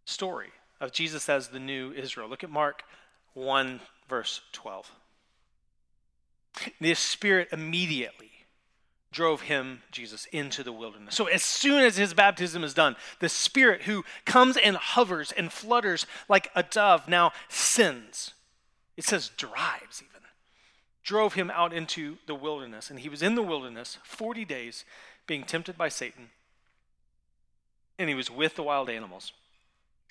story 0.05 0.51
of 0.79 0.91
Jesus 0.91 1.29
as 1.29 1.49
the 1.49 1.59
new 1.59 1.91
Israel. 1.91 2.29
Look 2.29 2.43
at 2.43 2.49
Mark 2.49 2.83
1, 3.33 3.81
verse 4.09 4.41
12. 4.51 4.91
The 6.79 6.93
Spirit 6.95 7.49
immediately 7.51 8.31
drove 9.11 9.41
him, 9.41 9.81
Jesus, 9.91 10.25
into 10.31 10.63
the 10.63 10.71
wilderness. 10.71 11.15
So 11.15 11.25
as 11.25 11.43
soon 11.43 11.83
as 11.83 11.97
his 11.97 12.13
baptism 12.13 12.63
is 12.63 12.73
done, 12.73 12.95
the 13.19 13.29
Spirit 13.29 13.83
who 13.83 14.03
comes 14.25 14.57
and 14.57 14.75
hovers 14.77 15.31
and 15.31 15.51
flutters 15.51 16.05
like 16.29 16.49
a 16.55 16.63
dove 16.63 17.07
now 17.07 17.31
sins. 17.49 18.33
It 18.97 19.03
says 19.03 19.31
drives 19.37 20.01
even. 20.01 20.20
Drove 21.03 21.33
him 21.33 21.51
out 21.51 21.73
into 21.73 22.17
the 22.27 22.35
wilderness. 22.35 22.89
And 22.89 22.99
he 22.99 23.09
was 23.09 23.21
in 23.21 23.35
the 23.35 23.41
wilderness 23.41 23.97
40 24.03 24.45
days 24.45 24.85
being 25.27 25.43
tempted 25.43 25.77
by 25.77 25.89
Satan. 25.89 26.29
And 27.97 28.09
he 28.09 28.15
was 28.15 28.31
with 28.31 28.55
the 28.55 28.63
wild 28.63 28.89
animals 28.89 29.33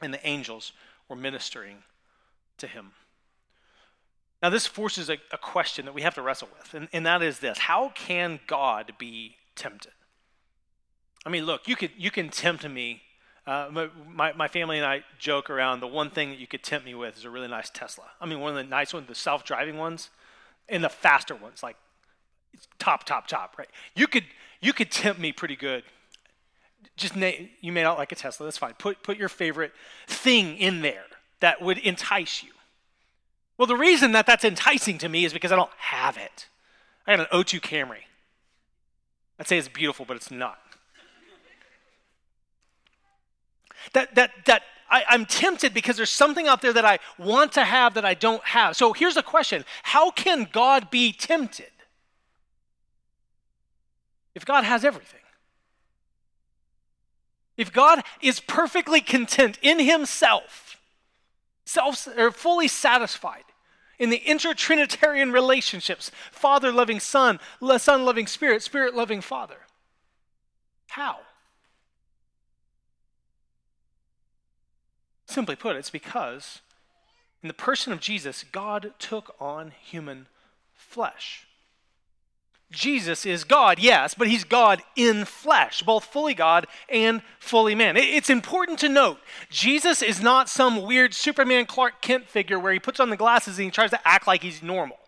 and 0.00 0.14
the 0.14 0.26
angels 0.26 0.72
were 1.08 1.16
ministering 1.16 1.78
to 2.58 2.66
him. 2.66 2.92
Now, 4.42 4.48
this 4.48 4.66
forces 4.66 5.10
a, 5.10 5.18
a 5.32 5.38
question 5.38 5.84
that 5.84 5.92
we 5.92 6.02
have 6.02 6.14
to 6.14 6.22
wrestle 6.22 6.48
with, 6.58 6.72
and, 6.72 6.88
and 6.92 7.04
that 7.04 7.22
is 7.22 7.40
this 7.40 7.58
How 7.58 7.90
can 7.90 8.40
God 8.46 8.92
be 8.98 9.36
tempted? 9.54 9.92
I 11.26 11.28
mean, 11.28 11.44
look, 11.44 11.68
you, 11.68 11.76
could, 11.76 11.90
you 11.98 12.10
can 12.10 12.30
tempt 12.30 12.66
me. 12.66 13.02
Uh, 13.46 13.88
my, 14.08 14.32
my 14.32 14.48
family 14.48 14.78
and 14.78 14.86
I 14.86 15.02
joke 15.18 15.50
around 15.50 15.80
the 15.80 15.86
one 15.86 16.10
thing 16.10 16.30
that 16.30 16.38
you 16.38 16.46
could 16.46 16.62
tempt 16.62 16.86
me 16.86 16.94
with 16.94 17.18
is 17.18 17.24
a 17.24 17.30
really 17.30 17.48
nice 17.48 17.68
Tesla. 17.68 18.04
I 18.20 18.26
mean, 18.26 18.40
one 18.40 18.50
of 18.50 18.56
the 18.56 18.64
nice 18.64 18.94
ones, 18.94 19.08
the 19.08 19.14
self 19.14 19.44
driving 19.44 19.76
ones, 19.76 20.08
and 20.70 20.82
the 20.84 20.88
faster 20.88 21.34
ones, 21.34 21.62
like 21.62 21.76
top, 22.78 23.04
top, 23.04 23.26
top, 23.26 23.56
right? 23.58 23.68
You 23.94 24.06
could, 24.06 24.24
you 24.60 24.72
could 24.72 24.90
tempt 24.90 25.20
me 25.20 25.32
pretty 25.32 25.56
good 25.56 25.82
just 27.00 27.16
name, 27.16 27.48
you 27.60 27.72
may 27.72 27.82
not 27.82 27.98
like 27.98 28.12
a 28.12 28.14
Tesla, 28.14 28.46
that's 28.46 28.58
fine. 28.58 28.74
Put, 28.78 29.02
put 29.02 29.16
your 29.16 29.28
favorite 29.28 29.72
thing 30.06 30.56
in 30.58 30.82
there 30.82 31.04
that 31.40 31.60
would 31.62 31.78
entice 31.78 32.42
you. 32.42 32.50
Well, 33.56 33.66
the 33.66 33.76
reason 33.76 34.12
that 34.12 34.26
that's 34.26 34.44
enticing 34.44 34.98
to 34.98 35.08
me 35.08 35.24
is 35.24 35.32
because 35.32 35.50
I 35.50 35.56
don't 35.56 35.70
have 35.78 36.16
it. 36.16 36.48
I 37.06 37.16
got 37.16 37.20
an 37.32 37.38
O2 37.38 37.60
Camry. 37.60 38.04
I'd 39.38 39.48
say 39.48 39.58
it's 39.58 39.68
beautiful, 39.68 40.04
but 40.04 40.16
it's 40.16 40.30
not. 40.30 40.58
That, 43.94 44.14
that, 44.14 44.32
that 44.44 44.62
I, 44.90 45.04
I'm 45.08 45.24
tempted 45.24 45.72
because 45.72 45.96
there's 45.96 46.10
something 46.10 46.48
out 46.48 46.62
there 46.62 46.72
that 46.72 46.84
I 46.84 46.98
want 47.18 47.52
to 47.52 47.64
have 47.64 47.94
that 47.94 48.04
I 48.04 48.14
don't 48.14 48.42
have. 48.44 48.76
So 48.76 48.92
here's 48.92 49.16
a 49.16 49.22
question 49.22 49.64
How 49.84 50.10
can 50.10 50.48
God 50.50 50.90
be 50.90 51.12
tempted 51.12 51.70
if 54.34 54.44
God 54.44 54.64
has 54.64 54.84
everything? 54.84 55.20
If 57.56 57.72
God 57.72 58.02
is 58.22 58.40
perfectly 58.40 59.00
content 59.00 59.58
in 59.60 59.80
himself, 59.80 60.80
self 61.66 62.08
or 62.16 62.30
fully 62.30 62.68
satisfied 62.68 63.44
in 63.98 64.08
the 64.08 64.22
intertrinitarian 64.26 65.30
relationships, 65.30 66.10
Father 66.32 66.72
loving 66.72 67.00
Son, 67.00 67.38
Son 67.76 68.04
loving 68.04 68.26
Spirit, 68.26 68.62
Spirit 68.62 68.94
loving 68.94 69.20
Father. 69.20 69.58
How? 70.88 71.18
Simply 75.30 75.54
put, 75.54 75.76
it's 75.76 75.90
because 75.90 76.60
in 77.40 77.46
the 77.46 77.54
person 77.54 77.92
of 77.92 78.00
Jesus, 78.00 78.44
God 78.50 78.92
took 78.98 79.34
on 79.38 79.70
human 79.80 80.26
flesh. 80.74 81.46
Jesus 82.72 83.24
is 83.24 83.44
God, 83.44 83.78
yes, 83.78 84.14
but 84.14 84.28
he's 84.28 84.44
God 84.44 84.82
in 84.94 85.24
flesh, 85.24 85.82
both 85.82 86.04
fully 86.04 86.34
God 86.34 86.66
and 86.88 87.22
fully 87.38 87.74
man. 87.74 87.96
It's 87.96 88.30
important 88.30 88.78
to 88.80 88.88
note 88.88 89.18
Jesus 89.50 90.02
is 90.02 90.20
not 90.20 90.48
some 90.48 90.82
weird 90.82 91.14
Superman 91.14 91.66
Clark 91.66 92.00
Kent 92.00 92.28
figure 92.28 92.58
where 92.58 92.72
he 92.72 92.78
puts 92.78 93.00
on 93.00 93.10
the 93.10 93.16
glasses 93.16 93.58
and 93.58 93.64
he 93.64 93.70
tries 93.70 93.90
to 93.90 94.08
act 94.08 94.26
like 94.26 94.42
he's 94.42 94.62
normal. 94.62 94.98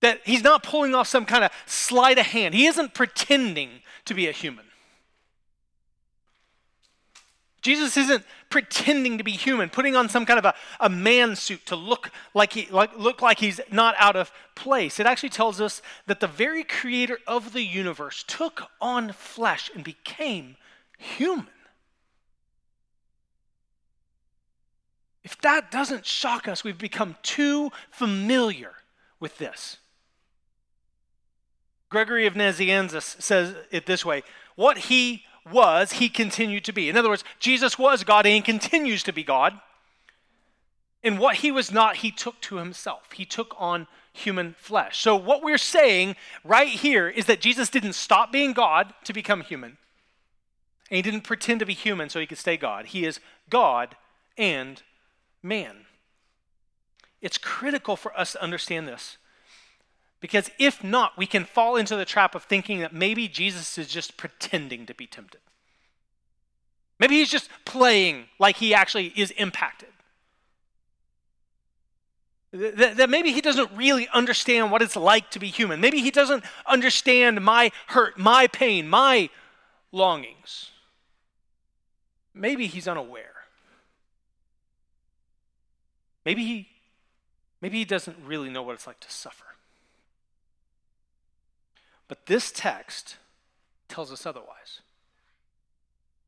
That 0.00 0.20
he's 0.24 0.44
not 0.44 0.62
pulling 0.62 0.94
off 0.94 1.08
some 1.08 1.24
kind 1.24 1.44
of 1.44 1.50
sleight 1.66 2.18
of 2.18 2.26
hand. 2.26 2.54
He 2.54 2.66
isn't 2.66 2.94
pretending 2.94 3.82
to 4.04 4.14
be 4.14 4.28
a 4.28 4.32
human. 4.32 4.66
Jesus 7.64 7.96
isn't 7.96 8.24
pretending 8.50 9.16
to 9.16 9.24
be 9.24 9.32
human, 9.32 9.70
putting 9.70 9.96
on 9.96 10.10
some 10.10 10.26
kind 10.26 10.38
of 10.38 10.44
a, 10.44 10.54
a 10.80 10.90
man 10.90 11.34
suit 11.34 11.64
to 11.66 11.76
look 11.76 12.10
like, 12.34 12.52
he, 12.52 12.66
like, 12.70 12.96
look 12.98 13.22
like 13.22 13.38
he's 13.38 13.58
not 13.72 13.94
out 13.98 14.16
of 14.16 14.30
place. 14.54 15.00
It 15.00 15.06
actually 15.06 15.30
tells 15.30 15.62
us 15.62 15.80
that 16.06 16.20
the 16.20 16.26
very 16.26 16.62
creator 16.62 17.18
of 17.26 17.54
the 17.54 17.62
universe 17.62 18.22
took 18.28 18.64
on 18.82 19.12
flesh 19.12 19.70
and 19.74 19.82
became 19.82 20.56
human. 20.98 21.48
If 25.22 25.40
that 25.40 25.70
doesn't 25.70 26.04
shock 26.04 26.46
us, 26.46 26.64
we've 26.64 26.76
become 26.76 27.16
too 27.22 27.72
familiar 27.90 28.72
with 29.20 29.38
this. 29.38 29.78
Gregory 31.88 32.26
of 32.26 32.34
Nazianzus 32.34 33.22
says 33.22 33.54
it 33.70 33.86
this 33.86 34.04
way 34.04 34.22
What 34.54 34.76
he 34.76 35.24
was, 35.50 35.92
he 35.92 36.08
continued 36.08 36.64
to 36.64 36.72
be. 36.72 36.88
In 36.88 36.96
other 36.96 37.08
words, 37.08 37.24
Jesus 37.38 37.78
was 37.78 38.04
God 38.04 38.26
and 38.26 38.44
continues 38.44 39.02
to 39.04 39.12
be 39.12 39.22
God. 39.22 39.60
And 41.02 41.18
what 41.18 41.36
he 41.36 41.52
was 41.52 41.70
not, 41.70 41.96
he 41.96 42.10
took 42.10 42.40
to 42.42 42.56
himself. 42.56 43.12
He 43.12 43.26
took 43.26 43.54
on 43.58 43.86
human 44.12 44.54
flesh. 44.58 45.00
So, 45.00 45.14
what 45.14 45.42
we're 45.42 45.58
saying 45.58 46.16
right 46.44 46.68
here 46.68 47.08
is 47.08 47.26
that 47.26 47.40
Jesus 47.40 47.68
didn't 47.68 47.92
stop 47.92 48.32
being 48.32 48.54
God 48.54 48.94
to 49.04 49.12
become 49.12 49.42
human. 49.42 49.76
And 50.90 50.96
he 50.96 51.02
didn't 51.02 51.22
pretend 51.22 51.60
to 51.60 51.66
be 51.66 51.74
human 51.74 52.08
so 52.08 52.20
he 52.20 52.26
could 52.26 52.38
stay 52.38 52.56
God. 52.56 52.86
He 52.86 53.04
is 53.04 53.20
God 53.50 53.96
and 54.38 54.82
man. 55.42 55.86
It's 57.20 57.38
critical 57.38 57.96
for 57.96 58.18
us 58.18 58.32
to 58.32 58.42
understand 58.42 58.88
this. 58.88 59.18
Because 60.24 60.50
if 60.58 60.82
not, 60.82 61.18
we 61.18 61.26
can 61.26 61.44
fall 61.44 61.76
into 61.76 61.96
the 61.96 62.06
trap 62.06 62.34
of 62.34 62.44
thinking 62.44 62.80
that 62.80 62.94
maybe 62.94 63.28
Jesus 63.28 63.76
is 63.76 63.88
just 63.88 64.16
pretending 64.16 64.86
to 64.86 64.94
be 64.94 65.06
tempted. 65.06 65.42
Maybe 66.98 67.16
he's 67.16 67.30
just 67.30 67.50
playing 67.66 68.24
like 68.38 68.56
he 68.56 68.72
actually 68.72 69.12
is 69.16 69.32
impacted. 69.32 69.90
That, 72.52 72.96
that, 72.96 73.10
maybe 73.10 73.32
he 73.32 73.42
doesn't 73.42 73.70
really 73.76 74.08
understand 74.14 74.70
what 74.70 74.80
it's 74.80 74.96
like 74.96 75.30
to 75.32 75.38
be 75.38 75.48
human. 75.48 75.78
Maybe 75.78 76.00
he 76.00 76.10
doesn't 76.10 76.42
understand 76.66 77.42
my 77.42 77.70
hurt, 77.88 78.18
my 78.18 78.46
pain, 78.46 78.88
my 78.88 79.28
longings. 79.92 80.70
Maybe 82.32 82.66
he's 82.66 82.88
unaware. 82.88 83.34
Maybe 86.24 86.46
he, 86.46 86.68
maybe 87.60 87.76
he 87.76 87.84
doesn't 87.84 88.16
really 88.24 88.48
know 88.48 88.62
what 88.62 88.72
it's 88.72 88.86
like 88.86 89.00
to 89.00 89.10
suffer. 89.10 89.44
But 92.08 92.26
this 92.26 92.52
text 92.54 93.16
tells 93.88 94.12
us 94.12 94.26
otherwise 94.26 94.80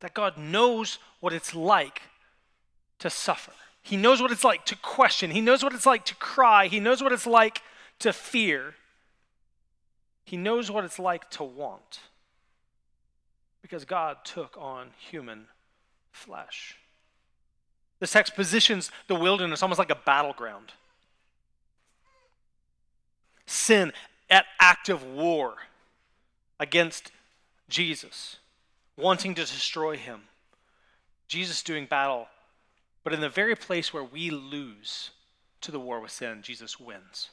that 0.01 0.15
God 0.15 0.37
knows 0.37 0.99
what 1.21 1.33
it's 1.33 1.55
like 1.55 2.03
to 2.99 3.11
suffer. 3.11 3.53
He 3.83 3.97
knows 3.97 4.21
what 4.21 4.33
it's 4.33 4.45
like 4.45 4.65
to 4.67 4.77
question. 4.77 5.31
He 5.31 5.41
knows 5.41 5.63
what 5.63 5.73
it's 5.73 5.87
like 5.87 6.05
to 6.07 6.15
cry. 6.17 6.67
He 6.67 6.81
knows 6.81 7.03
what 7.03 7.13
it's 7.13 7.27
like 7.27 7.63
to 8.01 8.13
fear. 8.13 8.75
He 10.25 10.37
knows 10.37 10.71
what 10.71 10.85
it's 10.85 10.99
like 10.99 11.31
to 11.31 11.45
want 11.45 12.01
because 13.63 13.85
God 13.85 14.19
took 14.25 14.57
on 14.59 14.89
human 14.99 15.47
flesh. 16.11 16.77
This 18.01 18.13
text 18.13 18.35
positions 18.35 18.91
the 19.07 19.15
wilderness 19.15 19.63
almost 19.63 19.79
like 19.79 19.91
a 19.91 19.99
battleground. 20.05 20.73
Sin 23.47 23.93
at 24.29 24.47
active 24.59 25.05
war 25.05 25.55
against 26.59 27.13
Jesus, 27.69 28.37
wanting 28.97 29.35
to 29.35 29.43
destroy 29.43 29.97
him. 29.97 30.23
Jesus 31.29 31.63
doing 31.63 31.87
battle, 31.87 32.29
but 33.03 33.13
in 33.13 33.21
the 33.21 33.29
very 33.29 33.57
place 33.57 33.93
where 33.93 34.05
we 34.05 34.31
lose 34.31 35.11
to 35.61 35.73
the 35.73 35.81
war 35.81 36.01
with 36.01 36.13
sin, 36.13 36.43
Jesus 36.43 36.79
wins. 36.79 37.31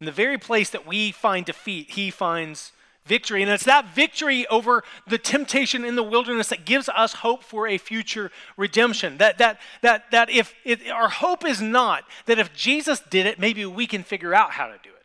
In 0.00 0.06
the 0.06 0.12
very 0.12 0.38
place 0.38 0.70
that 0.70 0.86
we 0.86 1.12
find 1.12 1.44
defeat, 1.44 1.90
he 1.90 2.10
finds 2.10 2.72
victory. 3.04 3.42
And 3.42 3.50
it's 3.50 3.64
that 3.64 3.94
victory 3.94 4.46
over 4.48 4.82
the 5.06 5.18
temptation 5.18 5.84
in 5.84 5.96
the 5.96 6.02
wilderness 6.02 6.48
that 6.48 6.64
gives 6.64 6.88
us 6.88 7.14
hope 7.14 7.42
for 7.42 7.68
a 7.68 7.78
future 7.78 8.30
redemption. 8.56 9.18
That, 9.18 9.38
that, 9.38 9.60
that, 9.82 10.10
that 10.10 10.30
if 10.30 10.54
it, 10.64 10.88
our 10.90 11.08
hope 11.08 11.46
is 11.46 11.60
not 11.60 12.04
that 12.26 12.38
if 12.38 12.52
Jesus 12.54 13.00
did 13.10 13.26
it, 13.26 13.38
maybe 13.38 13.64
we 13.66 13.86
can 13.86 14.02
figure 14.02 14.34
out 14.34 14.52
how 14.52 14.66
to 14.66 14.78
do 14.82 14.90
it. 14.90 15.01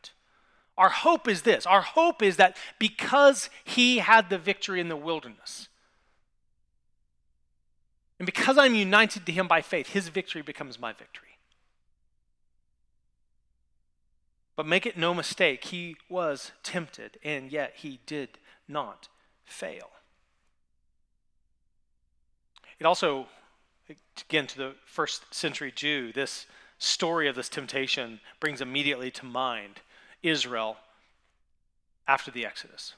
Our 0.77 0.89
hope 0.89 1.27
is 1.27 1.41
this 1.41 1.65
our 1.65 1.81
hope 1.81 2.21
is 2.21 2.37
that 2.37 2.55
because 2.77 3.49
he 3.63 3.97
had 3.97 4.29
the 4.29 4.37
victory 4.37 4.79
in 4.79 4.89
the 4.89 4.95
wilderness, 4.95 5.69
and 8.19 8.25
because 8.25 8.57
I'm 8.57 8.75
united 8.75 9.25
to 9.25 9.31
him 9.31 9.47
by 9.47 9.61
faith, 9.61 9.89
his 9.89 10.09
victory 10.09 10.41
becomes 10.41 10.79
my 10.79 10.93
victory. 10.93 11.27
But 14.55 14.65
make 14.65 14.87
it 14.87 14.97
no 14.97 15.13
mistake, 15.13 15.65
he 15.65 15.97
was 16.09 16.51
tempted, 16.63 17.19
and 17.23 17.51
yet 17.51 17.73
he 17.75 17.99
did 18.07 18.39
not 18.67 19.07
fail. 19.45 19.91
It 22.79 22.85
also, 22.85 23.27
again, 24.27 24.47
to 24.47 24.57
the 24.57 24.75
first 24.85 25.33
century 25.33 25.71
Jew, 25.71 26.11
this 26.11 26.47
story 26.79 27.27
of 27.27 27.35
this 27.35 27.49
temptation 27.49 28.19
brings 28.39 28.61
immediately 28.61 29.11
to 29.11 29.25
mind 29.25 29.81
Israel 30.23 30.77
after 32.07 32.31
the 32.31 32.45
Exodus. 32.45 32.93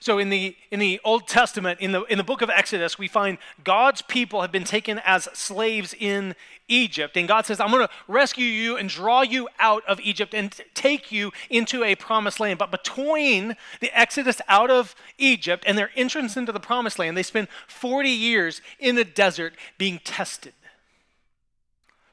So 0.00 0.18
in 0.18 0.30
the 0.30 0.56
in 0.70 0.80
the 0.80 1.00
Old 1.04 1.28
Testament, 1.28 1.80
in 1.80 1.92
the 1.92 2.02
in 2.04 2.18
the 2.18 2.24
book 2.24 2.42
of 2.42 2.50
Exodus, 2.50 2.98
we 2.98 3.08
find 3.08 3.38
God's 3.64 4.02
people 4.02 4.40
have 4.40 4.52
been 4.52 4.64
taken 4.64 5.00
as 5.04 5.24
slaves 5.34 5.94
in 5.98 6.34
Egypt, 6.68 7.16
and 7.16 7.28
God 7.28 7.46
says, 7.46 7.60
"I'm 7.60 7.70
going 7.70 7.86
to 7.86 7.92
rescue 8.08 8.46
you 8.46 8.76
and 8.76 8.88
draw 8.88 9.22
you 9.22 9.48
out 9.58 9.84
of 9.86 10.00
Egypt 10.00 10.34
and 10.34 10.54
take 10.74 11.12
you 11.12 11.32
into 11.50 11.84
a 11.84 11.94
promised 11.94 12.40
land." 12.40 12.58
But 12.58 12.70
between 12.70 13.56
the 13.80 13.92
Exodus 13.98 14.40
out 14.48 14.70
of 14.70 14.94
Egypt 15.18 15.64
and 15.66 15.76
their 15.76 15.90
entrance 15.94 16.36
into 16.36 16.52
the 16.52 16.60
promised 16.60 16.98
land, 16.98 17.16
they 17.16 17.22
spend 17.22 17.48
40 17.66 18.10
years 18.10 18.62
in 18.78 18.94
the 18.94 19.04
desert 19.04 19.54
being 19.76 19.98
tested. 19.98 20.54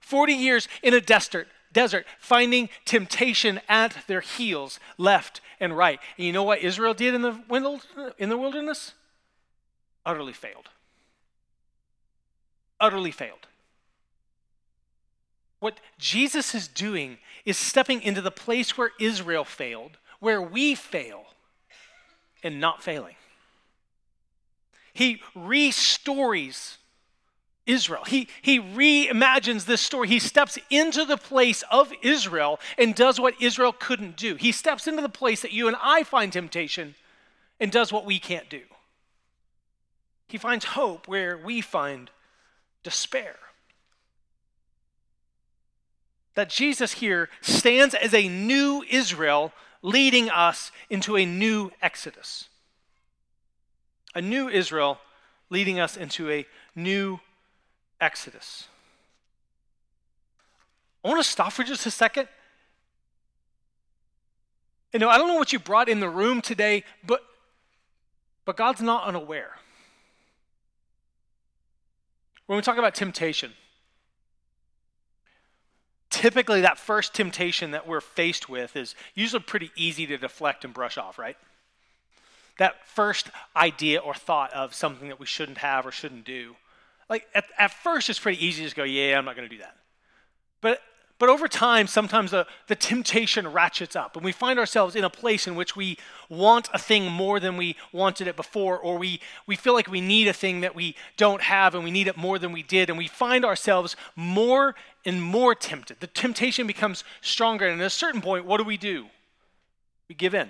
40 0.02 0.34
years 0.34 0.68
in 0.84 0.94
a 0.94 1.00
desert 1.00 1.48
desert, 1.74 2.06
finding 2.20 2.70
temptation 2.86 3.62
at 3.68 3.98
their 4.08 4.22
heels, 4.22 4.80
left 4.98 5.42
and 5.60 5.76
right. 5.76 6.00
And 6.18 6.26
you 6.26 6.34
know 6.34 6.44
what 6.44 6.60
Israel 6.60 6.94
did 6.94 7.14
in 7.14 7.22
the, 7.22 8.14
in 8.18 8.30
the 8.30 8.38
wilderness? 8.38 8.94
Utterly 10.06 10.34
failed. 10.34 10.70
Utterly 12.80 13.12
failed. 13.12 13.48
What 15.60 15.80
Jesus 16.00 16.56
is 16.56 16.68
doing 16.68 17.20
is 17.46 17.56
stepping 17.56 18.02
into 18.02 18.22
the 18.22 18.32
place 18.32 18.78
where 18.78 18.92
Israel 19.00 19.46
failed, 19.46 19.98
where 20.20 20.42
we 20.42 20.74
fail, 20.74 21.26
and 22.44 22.60
not 22.60 22.82
failing. 22.82 23.16
He 24.94 25.22
restores 25.36 26.80
Israel. 27.72 28.04
He, 28.06 28.28
he 28.42 28.60
reimagines 28.60 29.66
this 29.66 29.82
story. 29.82 30.08
He 30.08 30.20
steps 30.20 30.60
into 30.70 31.06
the 31.06 31.18
place 31.18 31.64
of 31.72 31.92
Israel 32.02 32.60
and 32.78 32.94
does 32.94 33.20
what 33.20 33.42
Israel 33.42 33.74
couldn't 33.74 34.18
do. 34.18 34.36
He 34.36 34.52
steps 34.52 34.88
into 34.88 35.02
the 35.02 35.10
place 35.10 35.42
that 35.42 35.54
you 35.54 35.68
and 35.68 35.78
I 35.82 36.04
find 36.04 36.34
temptation 36.34 36.96
and 37.60 37.72
does 37.72 37.94
what 37.94 38.06
we 38.06 38.20
can't 38.20 38.50
do. 38.50 38.62
He 40.28 40.38
finds 40.38 40.66
hope 40.66 41.08
where 41.08 41.38
we 41.38 41.62
find 41.62 42.10
despair. 42.84 43.36
That 46.36 46.50
Jesus 46.50 46.94
here 46.94 47.30
stands 47.42 47.94
as 47.94 48.14
a 48.14 48.28
new 48.28 48.84
Israel 48.90 49.54
leading 49.82 50.30
us 50.30 50.72
into 50.90 51.18
a 51.18 51.26
new 51.26 51.72
Exodus. 51.82 52.50
A 54.14 54.22
new 54.22 54.50
Israel 54.50 55.00
leading 55.50 55.80
us 55.80 55.98
into 55.98 56.30
a 56.30 56.46
new 56.76 57.20
Exodus. 58.02 58.68
I 61.04 61.08
want 61.08 61.24
to 61.24 61.30
stop 61.30 61.54
for 61.54 61.64
just 61.64 61.86
a 61.86 61.92
second. 61.92 62.28
You 64.92 65.00
know, 65.00 65.10
I 65.10 65.18
don't 65.18 65.28
know 65.28 65.36
what 65.36 65.54
you 65.54 65.60
brought 65.60 65.88
in 65.88 66.00
the 66.00 66.10
room 66.10 66.42
today, 66.42 66.84
but 67.06 67.22
but 68.44 68.58
God's 68.58 68.82
not 68.82 69.06
unaware. 69.06 69.52
When 72.48 72.58
we 72.58 72.64
talk 72.64 72.78
about 72.78 72.96
temptation, 72.96 73.54
typically 76.10 76.62
that 76.62 76.78
first 76.78 77.14
temptation 77.14 77.72
that 77.72 77.88
we're 77.88 78.02
faced 78.02 78.50
with 78.50 78.76
is 78.76 78.96
usually 79.16 79.44
pretty 79.44 79.72
easy 79.76 80.06
to 80.08 80.18
deflect 80.18 80.66
and 80.66 80.74
brush 80.74 80.98
off, 80.98 81.18
right? 81.18 81.38
That 82.58 82.86
first 82.88 83.30
idea 83.56 84.00
or 84.00 84.14
thought 84.14 84.52
of 84.54 84.74
something 84.74 85.08
that 85.08 85.20
we 85.20 85.26
shouldn't 85.26 85.60
have 85.60 85.86
or 85.86 85.92
shouldn't 85.92 86.26
do 86.26 86.56
like 87.12 87.28
at, 87.36 87.46
at 87.60 87.72
first 87.72 88.10
it's 88.10 88.18
pretty 88.18 88.44
easy 88.44 88.62
to 88.62 88.64
just 88.64 88.76
go, 88.76 88.84
yeah, 88.84 89.18
I'm 89.18 89.26
not 89.26 89.36
going 89.36 89.48
to 89.48 89.54
do 89.54 89.62
that. 89.62 89.76
But 90.62 90.82
but 91.20 91.30
over 91.30 91.48
time, 91.48 91.86
sometimes 91.86 92.32
the, 92.32 92.48
the 92.66 92.76
temptation 92.76 93.48
ratchets 93.48 93.96
up, 93.96 94.16
and 94.16 94.26
we 94.26 94.32
find 94.32 94.58
ourselves 94.58 94.96
in 94.96 95.04
a 95.04 95.10
place 95.10 95.46
in 95.46 95.54
which 95.54 95.76
we 95.76 96.00
want 96.30 96.68
a 96.74 96.80
thing 96.80 97.12
more 97.12 97.40
than 97.40 97.58
we 97.58 97.76
wanted 97.92 98.28
it 98.28 98.36
before, 98.36 98.80
or 98.80 98.98
we, 98.98 99.20
we 99.46 99.56
feel 99.56 99.76
like 99.76 99.88
we 99.88 100.02
need 100.02 100.28
a 100.28 100.34
thing 100.34 100.62
that 100.62 100.74
we 100.74 100.96
don't 101.18 101.44
have, 101.44 101.76
and 101.76 101.84
we 101.84 101.92
need 101.92 102.08
it 102.08 102.18
more 102.18 102.40
than 102.40 102.52
we 102.52 102.64
did, 102.64 102.90
and 102.90 102.98
we 102.98 103.06
find 103.06 103.46
ourselves 103.46 103.96
more 104.16 104.74
and 105.06 105.22
more 105.22 105.54
tempted. 105.54 106.00
The 106.00 106.08
temptation 106.08 106.66
becomes 106.66 107.04
stronger, 107.22 107.68
and 107.68 107.80
at 107.80 107.86
a 107.86 107.92
certain 107.92 108.22
point, 108.22 108.46
what 108.48 108.58
do 108.58 108.64
we 108.64 108.78
do? 108.78 109.06
We 110.10 110.16
give 110.16 110.34
in. 110.34 110.50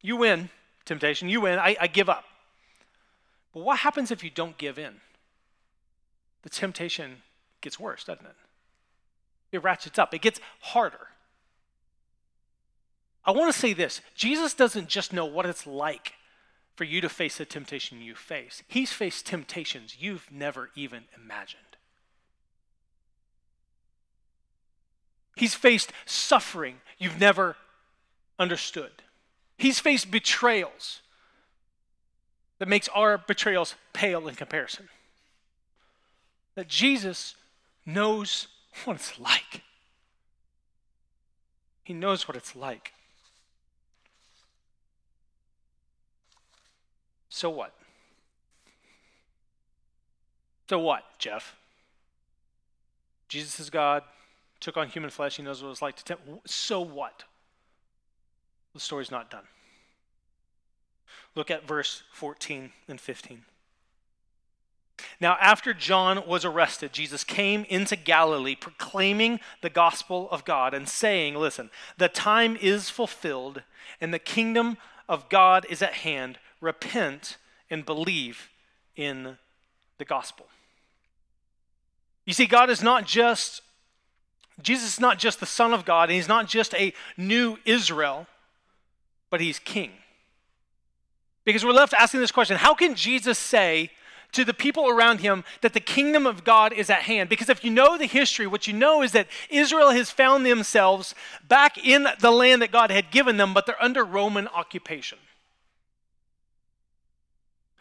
You 0.00 0.16
win, 0.16 0.48
temptation, 0.86 1.28
you 1.28 1.42
win, 1.42 1.58
I, 1.58 1.76
I 1.78 1.86
give 1.86 2.08
up. 2.08 2.24
But 3.52 3.62
what 3.62 3.80
happens 3.80 4.10
if 4.10 4.24
you 4.24 4.30
don't 4.30 4.56
give 4.56 4.78
in? 4.78 5.02
The 6.42 6.50
temptation 6.50 7.22
gets 7.60 7.78
worse, 7.78 8.04
doesn't 8.04 8.26
it? 8.26 8.36
It 9.52 9.62
ratchets 9.62 9.98
up, 9.98 10.14
it 10.14 10.22
gets 10.22 10.40
harder. 10.60 11.08
I 13.24 13.32
want 13.32 13.52
to 13.52 13.58
say 13.58 13.72
this 13.72 14.00
Jesus 14.14 14.54
doesn't 14.54 14.88
just 14.88 15.12
know 15.12 15.26
what 15.26 15.46
it's 15.46 15.66
like 15.66 16.14
for 16.76 16.84
you 16.84 17.00
to 17.02 17.08
face 17.08 17.38
the 17.38 17.44
temptation 17.44 18.00
you 18.00 18.14
face, 18.14 18.62
He's 18.68 18.92
faced 18.92 19.26
temptations 19.26 19.96
you've 20.00 20.26
never 20.30 20.70
even 20.74 21.04
imagined. 21.16 21.62
He's 25.36 25.54
faced 25.54 25.92
suffering 26.04 26.76
you've 26.98 27.18
never 27.18 27.56
understood. 28.38 28.90
He's 29.56 29.78
faced 29.78 30.10
betrayals 30.10 31.00
that 32.58 32.68
makes 32.68 32.88
our 32.88 33.18
betrayals 33.18 33.74
pale 33.92 34.28
in 34.28 34.34
comparison. 34.34 34.88
That 36.54 36.68
Jesus 36.68 37.34
knows 37.86 38.48
what 38.84 38.96
it's 38.96 39.18
like. 39.18 39.62
He 41.84 41.92
knows 41.94 42.28
what 42.28 42.36
it's 42.36 42.54
like. 42.54 42.92
So 47.28 47.48
what? 47.50 47.74
So 50.68 50.78
what, 50.78 51.04
Jeff? 51.18 51.56
Jesus 53.28 53.58
is 53.58 53.70
God, 53.70 54.02
took 54.60 54.76
on 54.76 54.88
human 54.88 55.10
flesh, 55.10 55.36
he 55.36 55.42
knows 55.42 55.62
what 55.62 55.70
it's 55.70 55.82
like 55.82 55.96
to 55.96 56.04
tempt. 56.04 56.28
So 56.48 56.80
what? 56.80 57.24
The 58.74 58.80
story's 58.80 59.10
not 59.10 59.30
done. 59.30 59.44
Look 61.34 61.50
at 61.50 61.66
verse 61.66 62.02
14 62.12 62.70
and 62.88 63.00
15. 63.00 63.42
Now, 65.20 65.36
after 65.40 65.74
John 65.74 66.26
was 66.26 66.44
arrested, 66.44 66.92
Jesus 66.92 67.24
came 67.24 67.64
into 67.68 67.96
Galilee 67.96 68.54
proclaiming 68.54 69.40
the 69.62 69.70
gospel 69.70 70.28
of 70.30 70.44
God 70.44 70.74
and 70.74 70.88
saying, 70.88 71.34
Listen, 71.34 71.70
the 71.98 72.08
time 72.08 72.56
is 72.60 72.90
fulfilled 72.90 73.62
and 74.00 74.14
the 74.14 74.18
kingdom 74.18 74.76
of 75.08 75.28
God 75.28 75.66
is 75.68 75.82
at 75.82 75.94
hand. 75.94 76.38
Repent 76.60 77.36
and 77.68 77.84
believe 77.84 78.48
in 78.96 79.38
the 79.98 80.04
gospel. 80.04 80.46
You 82.24 82.32
see, 82.32 82.46
God 82.46 82.70
is 82.70 82.82
not 82.82 83.06
just, 83.06 83.62
Jesus 84.62 84.94
is 84.94 85.00
not 85.00 85.18
just 85.18 85.40
the 85.40 85.46
Son 85.46 85.72
of 85.72 85.84
God, 85.84 86.08
and 86.08 86.16
He's 86.16 86.28
not 86.28 86.48
just 86.48 86.74
a 86.74 86.92
new 87.16 87.58
Israel, 87.64 88.26
but 89.30 89.40
He's 89.40 89.58
King. 89.58 89.90
Because 91.44 91.64
we're 91.64 91.72
left 91.72 91.94
asking 91.94 92.20
this 92.20 92.32
question 92.32 92.56
how 92.56 92.74
can 92.74 92.94
Jesus 92.94 93.38
say 93.38 93.90
to 94.32 94.44
the 94.44 94.54
people 94.54 94.88
around 94.88 95.20
him 95.20 95.44
that 95.60 95.72
the 95.72 95.80
kingdom 95.80 96.26
of 96.26 96.44
God 96.44 96.72
is 96.72 96.90
at 96.90 97.02
hand? 97.02 97.28
Because 97.28 97.48
if 97.48 97.64
you 97.64 97.70
know 97.70 97.98
the 97.98 98.06
history, 98.06 98.46
what 98.46 98.66
you 98.66 98.72
know 98.72 99.02
is 99.02 99.12
that 99.12 99.28
Israel 99.48 99.90
has 99.90 100.10
found 100.10 100.46
themselves 100.46 101.14
back 101.46 101.78
in 101.78 102.06
the 102.20 102.30
land 102.30 102.62
that 102.62 102.72
God 102.72 102.90
had 102.90 103.10
given 103.10 103.36
them, 103.36 103.54
but 103.54 103.66
they're 103.66 103.82
under 103.82 104.04
Roman 104.04 104.48
occupation. 104.48 105.18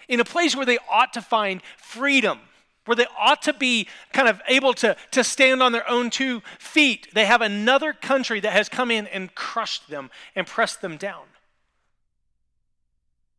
In 0.08 0.20
a 0.20 0.26
place 0.26 0.56
where 0.56 0.66
they 0.66 0.80
ought 0.90 1.14
to 1.14 1.22
find 1.22 1.62
freedom, 1.78 2.40
where 2.86 2.96
they 2.96 3.06
ought 3.20 3.44
to 3.44 3.54
be 3.54 3.88
kind 4.12 4.28
of 4.28 4.42
able 4.48 4.74
to, 4.74 4.98
to 5.12 5.24
stand 5.24 5.62
on 5.62 5.72
their 5.72 5.88
own 5.88 6.10
two 6.10 6.42
feet, 6.58 7.08
they 7.14 7.26
have 7.26 7.42
another 7.42 7.94
country 7.94 8.40
that 8.40 8.54
has 8.54 8.68
come 8.68 8.90
in 8.90 9.06
and 9.08 9.36
crushed 9.36 9.90
them 9.90 10.10
and 10.36 10.48
pressed 10.48 10.82
them 10.82 10.98
down. 10.98 11.22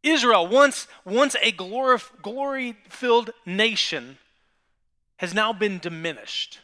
Israel, 0.02 0.46
once, 0.46 0.86
once 1.04 1.36
a 1.42 1.52
glory 1.52 2.76
filled 2.88 3.30
nation, 3.44 4.18
has 5.18 5.34
now 5.34 5.52
been 5.52 5.78
diminished 5.78 6.60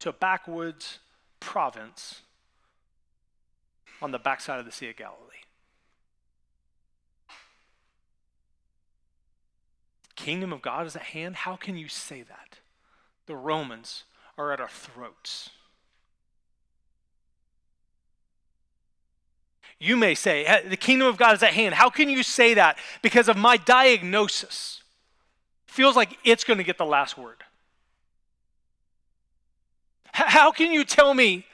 to 0.00 0.10
a 0.10 0.12
backwoods 0.12 0.98
province 1.40 2.20
on 4.02 4.10
the 4.10 4.18
backside 4.18 4.58
of 4.58 4.66
the 4.66 4.72
Sea 4.72 4.90
of 4.90 4.96
Galilee. 4.96 5.20
Kingdom 10.16 10.52
of 10.52 10.60
God 10.62 10.86
is 10.86 10.96
at 10.96 11.02
hand. 11.02 11.36
How 11.36 11.56
can 11.56 11.76
you 11.76 11.88
say 11.88 12.22
that? 12.22 12.58
The 13.26 13.36
Romans 13.36 14.04
are 14.36 14.52
at 14.52 14.60
our 14.60 14.68
throats. 14.68 15.50
You 19.84 19.98
may 19.98 20.14
say, 20.14 20.62
the 20.66 20.78
kingdom 20.78 21.08
of 21.08 21.18
God 21.18 21.34
is 21.34 21.42
at 21.42 21.52
hand. 21.52 21.74
How 21.74 21.90
can 21.90 22.08
you 22.08 22.22
say 22.22 22.54
that? 22.54 22.78
Because 23.02 23.28
of 23.28 23.36
my 23.36 23.58
diagnosis. 23.58 24.80
Feels 25.66 25.94
like 25.94 26.16
it's 26.24 26.42
going 26.42 26.56
to 26.56 26.64
get 26.64 26.78
the 26.78 26.86
last 26.86 27.18
word. 27.18 27.44
How 30.12 30.52
can 30.52 30.72
you 30.72 30.84
tell 30.84 31.12
me 31.12 31.44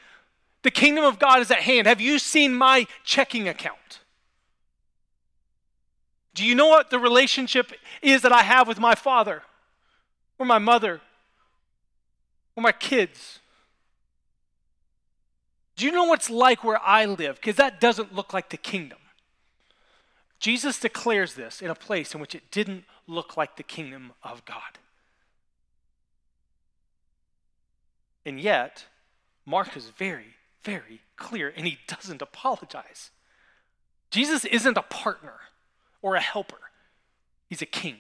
the 0.63 0.71
kingdom 0.71 1.03
of 1.03 1.19
God 1.19 1.41
is 1.41 1.51
at 1.51 1.59
hand? 1.59 1.89
Have 1.89 2.01
you 2.01 2.21
seen 2.21 2.55
my 2.55 2.87
checking 3.03 3.49
account? 3.49 3.99
Do 6.35 6.45
you 6.45 6.55
know 6.55 6.69
what 6.69 6.91
the 6.91 7.01
relationship 7.01 7.73
is 8.01 8.23
that 8.23 8.31
I 8.31 8.43
have 8.43 8.69
with 8.69 8.79
my 8.79 8.95
father 8.95 9.43
or 10.39 10.47
my 10.47 10.59
mother 10.59 11.01
or 12.55 12.63
my 12.63 12.71
kids? 12.71 13.40
Do 15.81 15.87
you 15.87 15.93
know 15.93 16.05
what's 16.05 16.29
like 16.29 16.63
where 16.63 16.79
I 16.79 17.07
live? 17.07 17.37
Because 17.37 17.57
that 17.57 17.81
doesn't 17.81 18.15
look 18.15 18.35
like 18.35 18.51
the 18.51 18.59
kingdom. 18.59 18.99
Jesus 20.39 20.79
declares 20.79 21.33
this 21.33 21.63
in 21.63 21.71
a 21.71 21.75
place 21.75 22.15
in 22.15 22.21
which 22.21 22.35
it 22.35 22.51
didn't 22.51 22.85
look 23.07 23.39
like 23.39 23.57
the 23.57 23.63
kingdom 23.63 24.13
of 24.23 24.45
God. 24.45 24.77
And 28.27 28.39
yet, 28.39 28.85
Mark 29.47 29.75
is 29.75 29.89
very, 29.89 30.35
very 30.65 31.01
clear, 31.17 31.51
and 31.57 31.67
he 31.67 31.79
doesn't 31.89 32.21
apologize. 32.21 33.11
Jesus 34.11 34.45
isn't 34.45 34.77
a 34.77 34.83
partner 34.83 35.33
or 36.03 36.15
a 36.15 36.21
helper, 36.21 36.61
he's 37.49 37.63
a 37.63 37.67
king. 37.67 37.97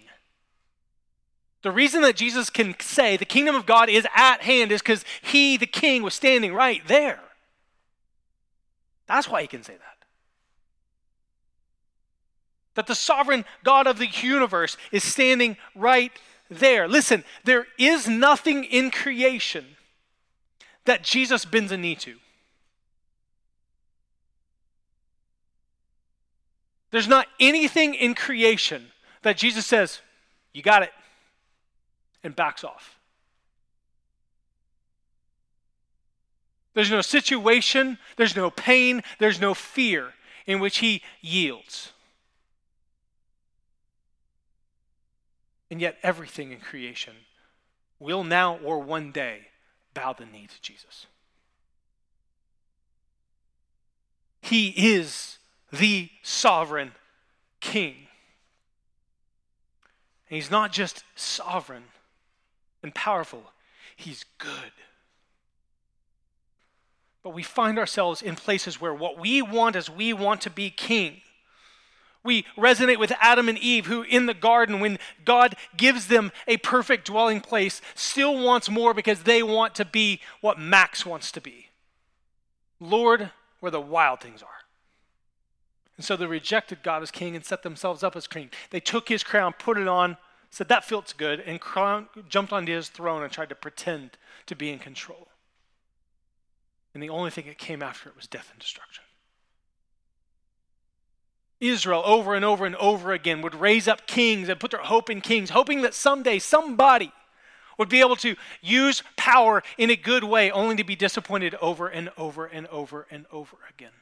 The 1.63 1.73
reason 1.73 2.03
that 2.03 2.17
Jesus 2.17 2.51
can 2.51 2.79
say 2.79 3.17
the 3.17 3.25
kingdom 3.25 3.55
of 3.55 3.65
God 3.65 3.89
is 3.89 4.07
at 4.15 4.43
hand 4.43 4.71
is 4.71 4.83
because 4.83 5.03
he, 5.23 5.57
the 5.57 5.65
king, 5.65 6.03
was 6.03 6.13
standing 6.13 6.53
right 6.53 6.87
there. 6.87 7.21
That's 9.11 9.29
why 9.29 9.43
he 9.43 9.49
can 9.49 9.65
say 9.65 9.73
that. 9.73 10.07
That 12.77 12.87
the 12.87 12.95
sovereign 12.95 13.45
God 13.65 13.89
of 13.89 13.99
the 13.99 14.07
universe 14.07 14.77
is 14.93 15.03
standing 15.03 15.57
right 15.75 16.13
there. 16.49 16.87
Listen, 16.87 17.25
there 17.43 17.67
is 17.77 18.07
nothing 18.07 18.63
in 18.63 18.93
creation 18.93 19.67
that 20.85 21.03
Jesus 21.03 21.45
bends 21.45 21.73
a 21.73 21.77
knee 21.77 21.97
to. 21.97 22.19
There's 26.93 27.09
not 27.09 27.27
anything 27.41 27.95
in 27.95 28.15
creation 28.15 28.93
that 29.23 29.37
Jesus 29.37 29.67
says, 29.67 30.01
You 30.53 30.63
got 30.63 30.85
it, 30.85 30.93
and 32.23 32.37
backs 32.37 32.63
off. 32.63 33.00
There's 36.75 36.91
no 36.91 37.01
situation, 37.01 37.99
there's 38.17 38.37
no 38.37 38.51
pain, 38.51 39.03
there's 39.19 39.41
no 39.41 39.55
fear 39.55 40.15
in 40.47 40.61
which 40.61 40.79
he 40.79 41.03
yields. 41.21 41.93
And 45.71 45.81
yet, 45.81 45.99
everything 46.03 46.53
in 46.53 46.59
creation 46.59 47.15
will 47.99 48.25
now 48.25 48.59
or 48.59 48.81
one 48.81 49.13
day 49.13 49.49
bow 49.95 50.13
the 50.13 50.27
knee 50.27 50.49
to 50.49 50.63
Jesus. 50.63 51.07
He 54.43 54.69
is 54.95 55.39
the 55.73 56.11
sovereign 56.23 56.93
king. 57.61 57.95
And 60.29 60.37
he's 60.37 60.51
not 60.51 60.73
just 60.73 61.05
sovereign 61.15 61.85
and 62.83 62.95
powerful, 62.95 63.53
he's 63.97 64.25
good. 64.39 64.73
But 67.23 67.35
we 67.35 67.43
find 67.43 67.79
ourselves 67.79 68.23
in 68.23 68.37
places 68.37 68.81
where 68.81 68.95
what 68.95 69.19
we 69.19 69.43
want 69.43 69.77
is 69.77 69.91
we 69.91 70.13
want 70.13 70.41
to 70.43 70.51
be 70.51 70.71
king. 70.71 71.21
We 72.23 72.45
resonate 72.57 72.99
with 72.99 73.13
Adam 73.21 73.49
and 73.49 73.59
Eve, 73.59 73.87
who 73.87 74.03
in 74.03 74.27
the 74.27 74.35
garden, 74.35 74.81
when 74.81 74.99
God 75.25 75.57
gives 75.77 76.09
them 76.09 76.33
a 76.47 76.59
perfect 76.59 77.07
dwelling 77.07 77.41
place, 77.41 77.81
still 77.95 78.43
wants 78.43 78.69
more 78.69 78.93
because 78.93 79.23
they 79.23 79.43
want 79.43 79.75
to 79.77 79.85
be 79.85 80.21
what 80.41 80.59
Max 80.59 81.07
wants 81.07 81.33
to 81.33 81.41
be. 81.41 81.69
Lord, 82.79 83.31
where 83.61 83.73
the 83.73 83.81
wild 83.81 84.21
things 84.21 84.43
are. 84.43 84.49
And 85.97 86.05
so 86.05 86.17
they 86.17 86.27
rejected 86.27 86.83
God 86.83 87.03
as 87.03 87.11
king 87.11 87.37
and 87.37 87.45
set 87.45 87.63
themselves 87.63 88.03
up 88.03 88.17
as 88.17 88.27
king. 88.27 88.51
They 88.71 88.81
took 88.81 89.09
his 89.09 89.23
crown, 89.23 89.55
put 89.59 89.77
it 89.77 89.89
on, 89.89 90.17
said, 90.51 90.69
That 90.69 90.85
feels 90.85 91.13
good, 91.13 91.41
and 91.41 91.61
jumped 92.29 92.53
onto 92.53 92.73
his 92.73 92.89
throne 92.89 93.23
and 93.23 93.33
tried 93.33 93.51
to 93.51 93.55
pretend 93.55 94.13
to 94.47 94.57
be 94.57 94.71
in 94.71 94.79
control. 94.79 95.29
And 96.95 97.03
the 97.03 97.11
only 97.11 97.31
thing 97.31 97.47
that 97.47 97.59
came 97.59 97.83
after 97.83 98.09
it 98.09 98.17
was 98.17 98.27
death 98.27 98.49
and 98.51 98.61
destruction. 98.61 99.05
Israel, 101.61 102.03
over 102.05 102.35
and 102.35 102.45
over 102.45 102.65
and 102.65 102.75
over 102.77 103.13
again, 103.13 103.43
would 103.43 103.55
raise 103.55 103.87
up 103.87 104.07
kings 104.07 104.49
and 104.49 104.59
put 104.59 104.71
their 104.71 104.81
hope 104.81 105.11
in 105.11 105.21
kings, 105.21 105.51
hoping 105.51 105.83
that 105.83 105.95
someday 105.95 106.39
somebody 106.39 107.13
would 107.79 107.89
be 107.89 108.01
able 108.01 108.17
to 108.17 108.35
use 108.61 109.03
power 109.17 109.63
in 109.79 109.91
a 109.91 109.97
good 109.97 110.25
way, 110.25 110.51
only 110.51 110.77
to 110.77 110.85
be 110.85 110.97
disappointed 110.97 111.55
over 111.57 111.87
and 111.89 112.11
over 112.17 112.47
and 112.47 112.67
over 112.69 113.07
and 113.11 113.27
over 113.31 113.57
again. 113.69 113.93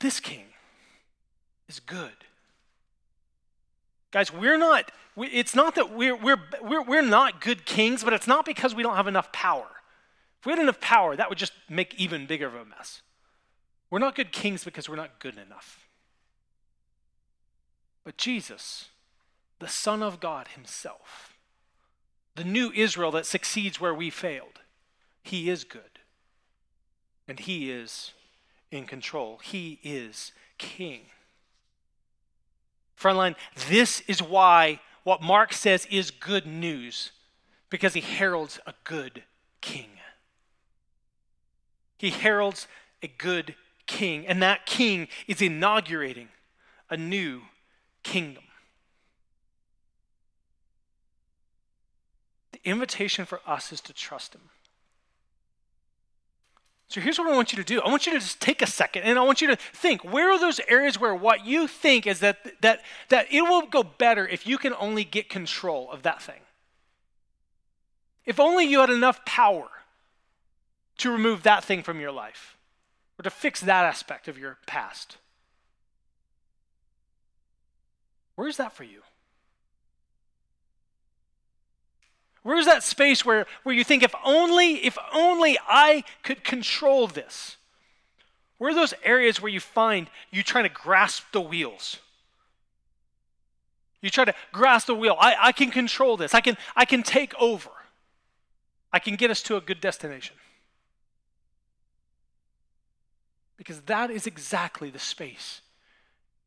This 0.00 0.18
king 0.18 0.46
is 1.68 1.80
good. 1.80 2.12
Guys, 4.12 4.32
we're 4.32 4.58
not, 4.58 4.92
we, 5.16 5.26
it's 5.28 5.54
not 5.54 5.74
that 5.74 5.90
we're, 5.90 6.14
we're, 6.14 6.40
we're, 6.62 6.82
we're 6.82 7.02
not 7.02 7.40
good 7.40 7.64
kings, 7.64 8.04
but 8.04 8.12
it's 8.12 8.26
not 8.26 8.44
because 8.44 8.74
we 8.74 8.82
don't 8.82 8.96
have 8.96 9.08
enough 9.08 9.32
power. 9.32 9.66
If 10.38 10.46
we 10.46 10.52
had 10.52 10.58
enough 10.60 10.80
power, 10.80 11.16
that 11.16 11.28
would 11.28 11.38
just 11.38 11.54
make 11.68 11.94
even 11.94 12.26
bigger 12.26 12.46
of 12.46 12.54
a 12.54 12.64
mess. 12.64 13.00
We're 13.90 13.98
not 13.98 14.14
good 14.14 14.30
kings 14.30 14.64
because 14.64 14.88
we're 14.88 14.96
not 14.96 15.18
good 15.18 15.38
enough. 15.38 15.88
But 18.04 18.16
Jesus, 18.16 18.88
the 19.60 19.68
Son 19.68 20.02
of 20.02 20.20
God 20.20 20.48
Himself, 20.48 21.38
the 22.34 22.44
new 22.44 22.70
Israel 22.74 23.12
that 23.12 23.26
succeeds 23.26 23.80
where 23.80 23.94
we 23.94 24.10
failed, 24.10 24.60
He 25.22 25.48
is 25.48 25.64
good. 25.64 26.00
And 27.26 27.38
He 27.40 27.70
is 27.70 28.12
in 28.70 28.86
control. 28.86 29.38
He 29.42 29.78
is 29.82 30.32
King. 30.58 31.02
Frontline, 32.98 33.34
this 33.68 34.00
is 34.06 34.22
why 34.22 34.80
what 35.04 35.22
Mark 35.22 35.52
says 35.52 35.86
is 35.90 36.10
good 36.10 36.46
news, 36.46 37.10
because 37.70 37.94
he 37.94 38.00
heralds 38.00 38.60
a 38.66 38.74
good 38.84 39.24
king. 39.60 39.90
He 41.98 42.10
heralds 42.10 42.68
a 43.02 43.08
good 43.08 43.54
king, 43.86 44.26
and 44.26 44.42
that 44.42 44.66
king 44.66 45.08
is 45.26 45.42
inaugurating 45.42 46.28
a 46.90 46.96
new 46.96 47.42
kingdom. 48.02 48.44
The 52.52 52.60
invitation 52.64 53.24
for 53.24 53.40
us 53.46 53.72
is 53.72 53.80
to 53.82 53.92
trust 53.92 54.34
him. 54.34 54.50
So 56.92 57.00
here's 57.00 57.18
what 57.18 57.26
I 57.26 57.34
want 57.34 57.54
you 57.54 57.56
to 57.56 57.64
do. 57.64 57.80
I 57.80 57.88
want 57.88 58.04
you 58.04 58.12
to 58.12 58.18
just 58.18 58.38
take 58.38 58.60
a 58.60 58.66
second 58.66 59.04
and 59.04 59.18
I 59.18 59.22
want 59.22 59.40
you 59.40 59.48
to 59.48 59.56
think 59.56 60.04
where 60.04 60.30
are 60.30 60.38
those 60.38 60.60
areas 60.68 61.00
where 61.00 61.14
what 61.14 61.46
you 61.46 61.66
think 61.66 62.06
is 62.06 62.20
that 62.20 62.60
that 62.60 62.82
that 63.08 63.32
it 63.32 63.40
will 63.40 63.62
go 63.62 63.82
better 63.82 64.28
if 64.28 64.46
you 64.46 64.58
can 64.58 64.74
only 64.78 65.02
get 65.02 65.30
control 65.30 65.90
of 65.90 66.02
that 66.02 66.20
thing. 66.20 66.42
If 68.26 68.38
only 68.38 68.66
you 68.66 68.80
had 68.80 68.90
enough 68.90 69.24
power 69.24 69.70
to 70.98 71.10
remove 71.10 71.44
that 71.44 71.64
thing 71.64 71.82
from 71.82 71.98
your 71.98 72.12
life 72.12 72.58
or 73.18 73.22
to 73.22 73.30
fix 73.30 73.62
that 73.62 73.86
aspect 73.86 74.28
of 74.28 74.36
your 74.36 74.58
past. 74.66 75.16
Where 78.34 78.48
is 78.48 78.58
that 78.58 78.74
for 78.74 78.84
you? 78.84 79.00
Where's 82.42 82.66
that 82.66 82.82
space 82.82 83.24
where, 83.24 83.46
where 83.62 83.74
you 83.74 83.84
think, 83.84 84.02
if 84.02 84.14
only, 84.24 84.84
if 84.84 84.98
only 85.12 85.58
I 85.66 86.04
could 86.22 86.42
control 86.42 87.06
this? 87.06 87.56
Where 88.58 88.70
are 88.70 88.74
those 88.74 88.94
areas 89.02 89.40
where 89.40 89.50
you 89.50 89.60
find 89.60 90.08
you 90.30 90.42
trying 90.42 90.64
to 90.64 90.70
grasp 90.70 91.24
the 91.32 91.40
wheels? 91.40 91.98
You 94.00 94.10
try 94.10 94.24
to 94.24 94.34
grasp 94.50 94.88
the 94.88 94.94
wheel. 94.94 95.16
I, 95.18 95.36
I 95.40 95.52
can 95.52 95.70
control 95.70 96.16
this. 96.16 96.34
I 96.34 96.40
can, 96.40 96.56
I 96.74 96.84
can 96.84 97.04
take 97.04 97.34
over. 97.40 97.70
I 98.92 98.98
can 98.98 99.14
get 99.14 99.30
us 99.30 99.42
to 99.42 99.56
a 99.56 99.60
good 99.60 99.80
destination. 99.80 100.36
Because 103.56 103.80
that 103.82 104.10
is 104.10 104.26
exactly 104.26 104.90
the 104.90 104.98
space 104.98 105.60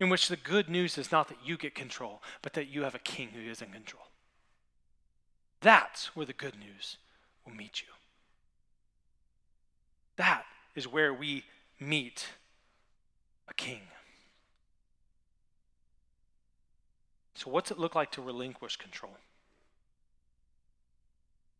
in 0.01 0.09
which 0.09 0.27
the 0.27 0.35
good 0.35 0.69
news 0.69 0.97
is 0.97 1.13
not 1.13 1.29
that 1.29 1.37
you 1.45 1.57
get 1.57 1.73
control, 1.73 2.21
but 2.41 2.51
that 2.53 2.67
you 2.67 2.83
have 2.83 2.95
a 2.95 2.99
king 2.99 3.29
who 3.29 3.49
is 3.49 3.61
in 3.61 3.71
control. 3.71 4.03
That's 5.65 6.15
where 6.15 6.27
the 6.27 6.31
good 6.31 6.53
news 6.59 6.97
will 7.43 7.55
meet 7.55 7.81
you. 7.81 7.87
That 10.15 10.43
is 10.75 10.87
where 10.87 11.11
we 11.11 11.43
meet 11.79 12.27
a 13.49 13.53
king. 13.55 13.81
So, 17.33 17.49
what's 17.49 17.71
it 17.71 17.79
look 17.79 17.95
like 17.95 18.11
to 18.11 18.21
relinquish 18.21 18.75
control? 18.75 19.17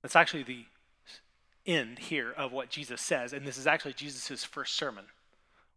That's 0.04 0.16
actually 0.16 0.44
the 0.44 0.66
end 1.66 1.98
here 1.98 2.32
of 2.32 2.52
what 2.52 2.70
Jesus 2.70 3.02
says, 3.02 3.34
and 3.34 3.44
this 3.44 3.58
is 3.58 3.66
actually 3.66 3.94
Jesus' 3.94 4.44
first 4.44 4.76
sermon. 4.76 5.06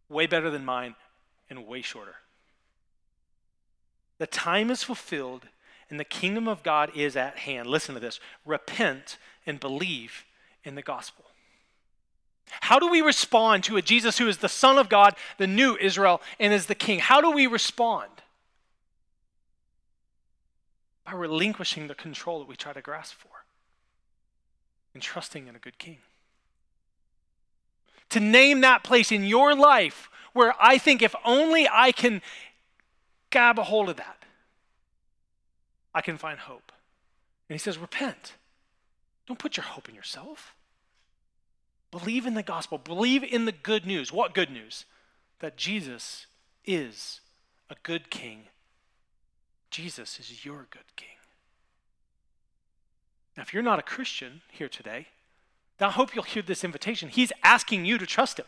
Way 0.07 0.27
better 0.27 0.51
than 0.51 0.63
mine 0.63 0.93
and 1.49 1.65
way 1.65 1.81
shorter. 1.81 2.17
The 4.19 4.27
time 4.27 4.69
is 4.69 4.83
fulfilled 4.83 5.47
and 5.89 5.99
the 5.99 6.05
kingdom 6.05 6.47
of 6.47 6.63
God 6.63 6.91
is 6.95 7.15
at 7.15 7.37
hand. 7.39 7.67
Listen 7.67 7.95
to 7.95 8.01
this 8.01 8.19
repent 8.45 9.17
and 9.45 9.59
believe 9.59 10.25
in 10.63 10.75
the 10.75 10.81
gospel. 10.81 11.25
How 12.61 12.79
do 12.79 12.89
we 12.89 13.01
respond 13.01 13.63
to 13.65 13.77
a 13.77 13.81
Jesus 13.81 14.17
who 14.17 14.27
is 14.27 14.37
the 14.37 14.49
Son 14.49 14.77
of 14.77 14.89
God, 14.89 15.15
the 15.37 15.47
new 15.47 15.77
Israel, 15.79 16.21
and 16.39 16.53
is 16.53 16.65
the 16.65 16.75
King? 16.75 16.99
How 16.99 17.21
do 17.21 17.31
we 17.31 17.47
respond? 17.47 18.09
By 21.05 21.13
relinquishing 21.13 21.87
the 21.87 21.95
control 21.95 22.39
that 22.39 22.47
we 22.47 22.55
try 22.55 22.73
to 22.73 22.81
grasp 22.81 23.15
for 23.15 23.29
and 24.93 25.01
trusting 25.01 25.47
in 25.47 25.55
a 25.55 25.59
good 25.59 25.77
King. 25.77 25.97
To 28.09 28.19
name 28.19 28.61
that 28.61 28.83
place 28.83 29.11
in 29.11 29.23
your 29.23 29.55
life 29.55 30.09
where 30.33 30.53
I 30.59 30.77
think 30.77 31.01
if 31.01 31.13
only 31.23 31.67
I 31.71 31.91
can 31.91 32.21
grab 33.31 33.59
a 33.59 33.63
hold 33.63 33.89
of 33.89 33.97
that, 33.97 34.18
I 35.93 36.01
can 36.01 36.17
find 36.17 36.39
hope. 36.39 36.71
And 37.47 37.55
he 37.55 37.59
says, 37.59 37.77
Repent. 37.77 38.33
Don't 39.27 39.39
put 39.39 39.57
your 39.57 39.65
hope 39.65 39.87
in 39.87 39.95
yourself. 39.95 40.55
Believe 41.91 42.25
in 42.25 42.33
the 42.33 42.43
gospel. 42.43 42.77
Believe 42.77 43.23
in 43.23 43.45
the 43.45 43.51
good 43.51 43.85
news. 43.85 44.11
What 44.11 44.33
good 44.33 44.51
news? 44.51 44.85
That 45.39 45.57
Jesus 45.57 46.27
is 46.65 47.21
a 47.69 47.75
good 47.83 48.09
king. 48.09 48.43
Jesus 49.71 50.19
is 50.19 50.45
your 50.45 50.67
good 50.69 50.95
king. 50.95 51.09
Now, 53.37 53.43
if 53.43 53.53
you're 53.53 53.63
not 53.63 53.79
a 53.79 53.83
Christian 53.83 54.41
here 54.51 54.69
today, 54.69 55.07
I 55.79 55.91
hope 55.91 56.13
you'll 56.13 56.23
hear 56.23 56.43
this 56.43 56.63
invitation. 56.63 57.09
He's 57.09 57.31
asking 57.43 57.85
you 57.85 57.97
to 57.97 58.05
trust 58.05 58.39
him. 58.39 58.45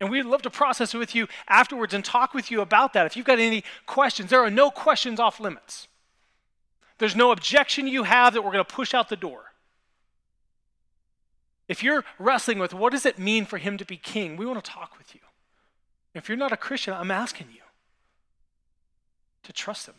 And 0.00 0.10
we'd 0.10 0.24
love 0.24 0.42
to 0.42 0.50
process 0.50 0.94
it 0.94 0.98
with 0.98 1.14
you 1.14 1.28
afterwards 1.48 1.94
and 1.94 2.04
talk 2.04 2.34
with 2.34 2.50
you 2.50 2.60
about 2.60 2.92
that. 2.92 3.06
If 3.06 3.16
you've 3.16 3.26
got 3.26 3.38
any 3.38 3.64
questions, 3.86 4.30
there 4.30 4.44
are 4.44 4.50
no 4.50 4.70
questions 4.70 5.20
off 5.20 5.40
limits. 5.40 5.88
There's 6.98 7.16
no 7.16 7.30
objection 7.30 7.86
you 7.86 8.04
have 8.04 8.34
that 8.34 8.42
we're 8.42 8.52
going 8.52 8.64
to 8.64 8.74
push 8.74 8.94
out 8.94 9.08
the 9.08 9.16
door. 9.16 9.52
If 11.68 11.82
you're 11.82 12.04
wrestling 12.18 12.58
with 12.58 12.74
what 12.74 12.92
does 12.92 13.06
it 13.06 13.18
mean 13.18 13.46
for 13.46 13.58
him 13.58 13.78
to 13.78 13.84
be 13.84 13.96
king, 13.96 14.36
we 14.36 14.46
want 14.46 14.62
to 14.62 14.70
talk 14.70 14.98
with 14.98 15.14
you. 15.14 15.20
If 16.12 16.28
you're 16.28 16.38
not 16.38 16.52
a 16.52 16.56
Christian, 16.56 16.94
I'm 16.94 17.10
asking 17.10 17.48
you 17.52 17.62
to 19.44 19.52
trust 19.52 19.86
him. 19.86 19.94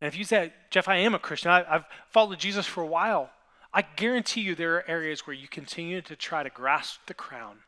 And 0.00 0.08
if 0.08 0.16
you 0.18 0.24
say, 0.24 0.52
Jeff, 0.70 0.88
I 0.88 0.96
am 0.96 1.14
a 1.14 1.18
Christian, 1.18 1.52
I, 1.52 1.62
have 1.62 1.84
followed 2.10 2.40
Jesus 2.40 2.66
for 2.66 2.82
a 2.82 2.86
while, 2.86 3.30
I 3.74 3.82
guarantee 3.82 4.42
you 4.42 4.54
there 4.54 4.76
are 4.76 4.88
areas 4.88 5.26
where 5.26 5.34
you 5.34 5.48
continue 5.48 6.02
to 6.02 6.14
try 6.14 6.42
to 6.42 6.50
grasp 6.50 7.00
the 7.06 7.14
crown 7.14 7.58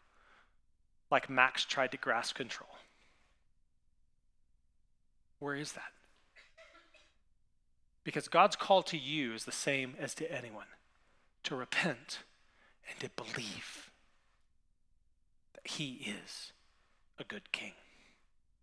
like 1.11 1.31
Max 1.31 1.65
tried 1.65 1.93
to 1.93 1.97
grasp 1.97 2.35
control. 2.35 2.71
Where 5.39 5.55
is 5.55 5.73
that? 5.73 5.93
Because 8.03 8.29
God's 8.29 8.57
call 8.57 8.83
to 8.85 8.99
you 8.99 9.33
is 9.33 9.45
the 9.45 9.53
same 9.53 9.95
as 9.99 10.15
to 10.17 10.31
anyone 10.31 10.67
to 11.45 11.57
repent 11.57 12.21
and 12.89 13.01
to 13.01 13.09
believe 13.23 13.91
that 15.55 15.73
He 15.73 16.15
is 16.25 16.53
a 17.19 17.25
good 17.25 17.53
king. 17.53 17.73